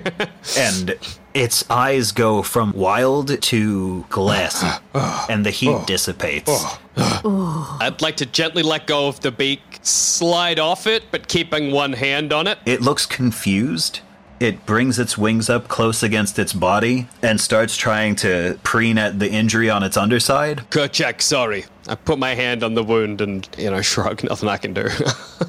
and 0.58 0.98
its 1.32 1.64
eyes 1.70 2.12
go 2.12 2.42
from 2.42 2.70
wild 2.72 3.40
to 3.40 4.04
glassy, 4.10 4.66
and 5.30 5.46
the 5.46 5.50
heat 5.50 5.70
oh. 5.70 5.82
dissipates. 5.86 6.50
Oh. 6.94 7.78
I'd 7.80 8.02
like 8.02 8.18
to 8.18 8.26
gently 8.26 8.62
let 8.62 8.86
go 8.86 9.08
of 9.08 9.18
the 9.20 9.32
beak, 9.32 9.62
slide 9.80 10.58
off 10.58 10.86
it, 10.86 11.04
but 11.10 11.26
keeping 11.26 11.72
one 11.72 11.94
hand 11.94 12.30
on 12.30 12.46
it. 12.46 12.58
It 12.66 12.82
looks 12.82 13.06
confused. 13.06 14.00
It 14.40 14.66
brings 14.66 14.98
its 14.98 15.16
wings 15.16 15.48
up 15.48 15.68
close 15.68 16.02
against 16.02 16.38
its 16.38 16.52
body 16.52 17.08
and 17.22 17.40
starts 17.40 17.78
trying 17.78 18.14
to 18.16 18.58
preen 18.62 18.98
at 18.98 19.20
the 19.20 19.30
injury 19.30 19.70
on 19.70 19.82
its 19.82 19.96
underside. 19.96 20.66
Kerchak, 20.68 21.22
sorry. 21.22 21.64
I 21.86 21.94
put 21.94 22.18
my 22.18 22.34
hand 22.34 22.62
on 22.62 22.74
the 22.74 22.82
wound 22.82 23.20
and, 23.20 23.46
you 23.58 23.70
know, 23.70 23.82
shrug. 23.92 24.24
Nothing 24.24 24.48
I 24.48 24.56
can 24.56 24.72
do. 24.74 24.88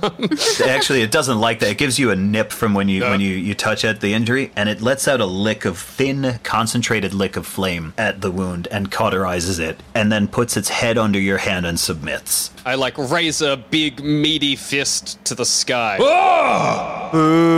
Actually, 0.65 1.02
it 1.02 1.12
doesn't 1.12 1.39
like 1.39 1.60
that. 1.60 1.69
It 1.71 1.78
gives 1.78 1.98
you 1.98 2.12
a 2.12 2.15
nip 2.15 2.52
from 2.52 2.74
when 2.74 2.89
you 2.89 3.04
when 3.04 3.21
you, 3.21 3.30
you 3.30 3.54
touch 3.54 3.86
at 3.86 4.02
the 4.02 4.13
injury, 4.13 4.52
and 4.56 4.67
it 4.67 4.82
lets 4.82 5.08
out 5.08 5.21
a 5.21 5.26
lick 5.26 5.65
of 5.65 5.78
thin, 5.78 6.39
concentrated 6.43 7.13
lick 7.13 7.38
of 7.38 7.45
flame 7.48 7.93
at 7.98 8.21
the 8.21 8.32
wound 8.32 8.67
and 8.71 8.91
cauterizes 8.91 9.60
it, 9.60 9.82
and 9.93 10.12
then 10.12 10.28
puts 10.28 10.58
its 10.58 10.69
head 10.69 10.98
under 10.98 11.19
your 11.19 11.38
hand 11.38 11.65
and 11.65 11.80
submits. 11.80 12.52
I 12.65 12.76
like 12.76 12.98
raise 12.98 13.41
a 13.41 13.58
big 13.58 14.04
meaty 14.04 14.56
fist 14.56 15.24
to 15.26 15.36
the 15.36 15.45
sky. 15.45 15.98
Ah! 16.02 17.12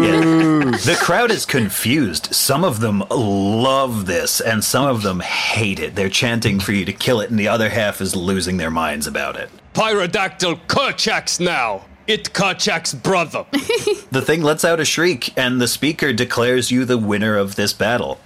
Yeah. 0.00 0.29
The 0.84 0.96
crowd 0.98 1.30
is 1.30 1.44
confused. 1.44 2.34
Some 2.34 2.64
of 2.64 2.80
them 2.80 3.04
love 3.10 4.06
this, 4.06 4.40
and 4.40 4.64
some 4.64 4.86
of 4.86 5.02
them 5.02 5.20
hate 5.20 5.78
it. 5.78 5.94
They're 5.94 6.08
chanting 6.08 6.58
for 6.58 6.72
you 6.72 6.86
to 6.86 6.92
kill 6.94 7.20
it, 7.20 7.28
and 7.28 7.38
the 7.38 7.48
other 7.48 7.68
half 7.68 8.00
is 8.00 8.16
losing 8.16 8.56
their 8.56 8.70
minds 8.70 9.06
about 9.06 9.36
it. 9.36 9.50
Pyrodactyl 9.74 10.58
Kerchak's 10.68 11.38
now. 11.38 11.84
It 12.06 12.32
Kerchak's 12.32 12.94
brother. 12.94 13.44
The 14.10 14.22
thing 14.24 14.42
lets 14.42 14.64
out 14.64 14.80
a 14.80 14.86
shriek, 14.86 15.36
and 15.36 15.60
the 15.60 15.68
speaker 15.68 16.14
declares 16.14 16.70
you 16.70 16.86
the 16.86 16.96
winner 16.96 17.36
of 17.36 17.56
this 17.56 17.74
battle. 17.74 18.18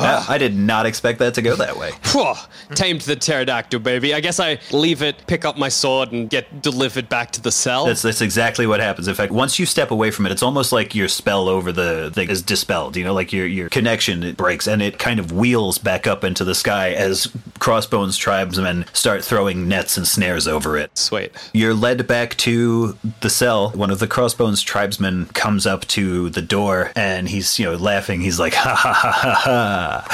Uh, 0.00 0.24
I 0.28 0.38
did 0.38 0.56
not 0.56 0.86
expect 0.86 1.18
that 1.18 1.34
to 1.34 1.42
go 1.42 1.56
that 1.56 1.76
way. 1.76 1.90
Tamed 2.74 3.02
the 3.02 3.16
pterodactyl, 3.16 3.80
baby. 3.80 4.14
I 4.14 4.20
guess 4.20 4.40
I 4.40 4.58
leave 4.72 5.02
it, 5.02 5.26
pick 5.26 5.44
up 5.44 5.56
my 5.58 5.68
sword, 5.68 6.12
and 6.12 6.28
get 6.28 6.62
delivered 6.62 7.08
back 7.08 7.32
to 7.32 7.40
the 7.40 7.52
cell. 7.52 7.86
That's, 7.86 8.02
that's 8.02 8.20
exactly 8.20 8.66
what 8.66 8.80
happens. 8.80 9.08
In 9.08 9.14
fact, 9.14 9.32
once 9.32 9.58
you 9.58 9.66
step 9.66 9.90
away 9.90 10.10
from 10.10 10.26
it, 10.26 10.32
it's 10.32 10.42
almost 10.42 10.72
like 10.72 10.94
your 10.94 11.08
spell 11.08 11.48
over 11.48 11.72
the 11.72 12.10
thing 12.14 12.30
is 12.30 12.42
dispelled. 12.42 12.96
You 12.96 13.04
know, 13.04 13.14
like 13.14 13.32
your, 13.32 13.46
your 13.46 13.68
connection 13.68 14.22
it 14.22 14.36
breaks 14.36 14.66
and 14.66 14.82
it 14.82 14.98
kind 14.98 15.20
of 15.20 15.32
wheels 15.32 15.78
back 15.78 16.06
up 16.06 16.24
into 16.24 16.44
the 16.44 16.54
sky 16.54 16.92
as 16.92 17.30
Crossbones 17.58 18.16
tribesmen 18.16 18.86
start 18.92 19.24
throwing 19.24 19.68
nets 19.68 19.96
and 19.96 20.06
snares 20.06 20.48
over 20.48 20.76
it. 20.78 20.96
Sweet. 20.96 21.32
You're 21.52 21.74
led 21.74 22.06
back 22.06 22.36
to 22.38 22.96
the 23.20 23.30
cell. 23.30 23.70
One 23.70 23.90
of 23.90 23.98
the 23.98 24.06
Crossbones 24.06 24.62
tribesmen 24.62 25.26
comes 25.26 25.66
up 25.66 25.86
to 25.88 26.30
the 26.30 26.42
door 26.42 26.92
and 26.96 27.28
he's, 27.28 27.58
you 27.58 27.66
know, 27.66 27.74
laughing. 27.74 28.20
He's 28.20 28.38
like, 28.38 28.54
ha 28.54 28.74
ha 28.74 28.92
ha 28.92 29.12
ha 29.12 29.34
ha. 29.34 29.89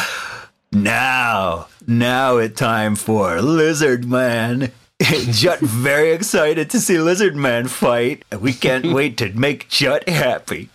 Now, 0.73 1.69
now 1.87 2.37
it's 2.37 2.59
time 2.59 2.97
for 2.97 3.41
Lizard 3.41 4.05
Man. 4.05 4.73
Jut 5.31 5.61
very 5.61 6.11
excited 6.11 6.69
to 6.71 6.81
see 6.81 6.99
Lizard 6.99 7.37
Man 7.37 7.69
fight. 7.69 8.25
We 8.41 8.53
can't 8.53 8.87
wait 8.93 9.17
to 9.19 9.33
make 9.33 9.69
Jut 9.69 10.07
happy. 10.09 10.69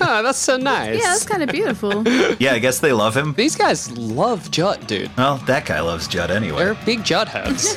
Ah, 0.00 0.20
that's 0.22 0.38
so 0.38 0.56
nice. 0.56 0.98
Yeah, 0.98 1.12
that's 1.12 1.26
kind 1.26 1.42
of 1.42 1.50
beautiful. 1.50 2.06
Yeah, 2.38 2.52
I 2.52 2.58
guess 2.58 2.80
they 2.80 2.92
love 2.92 3.16
him. 3.16 3.34
These 3.34 3.56
guys 3.56 3.90
love 3.96 4.50
Jut, 4.50 4.86
dude. 4.86 5.16
Well, 5.16 5.36
that 5.46 5.64
guy 5.64 5.80
loves 5.80 6.08
Jut 6.08 6.30
anyway. 6.30 6.64
They're 6.64 6.74
big 6.84 7.04
Jut 7.04 7.28
heads. 7.28 7.76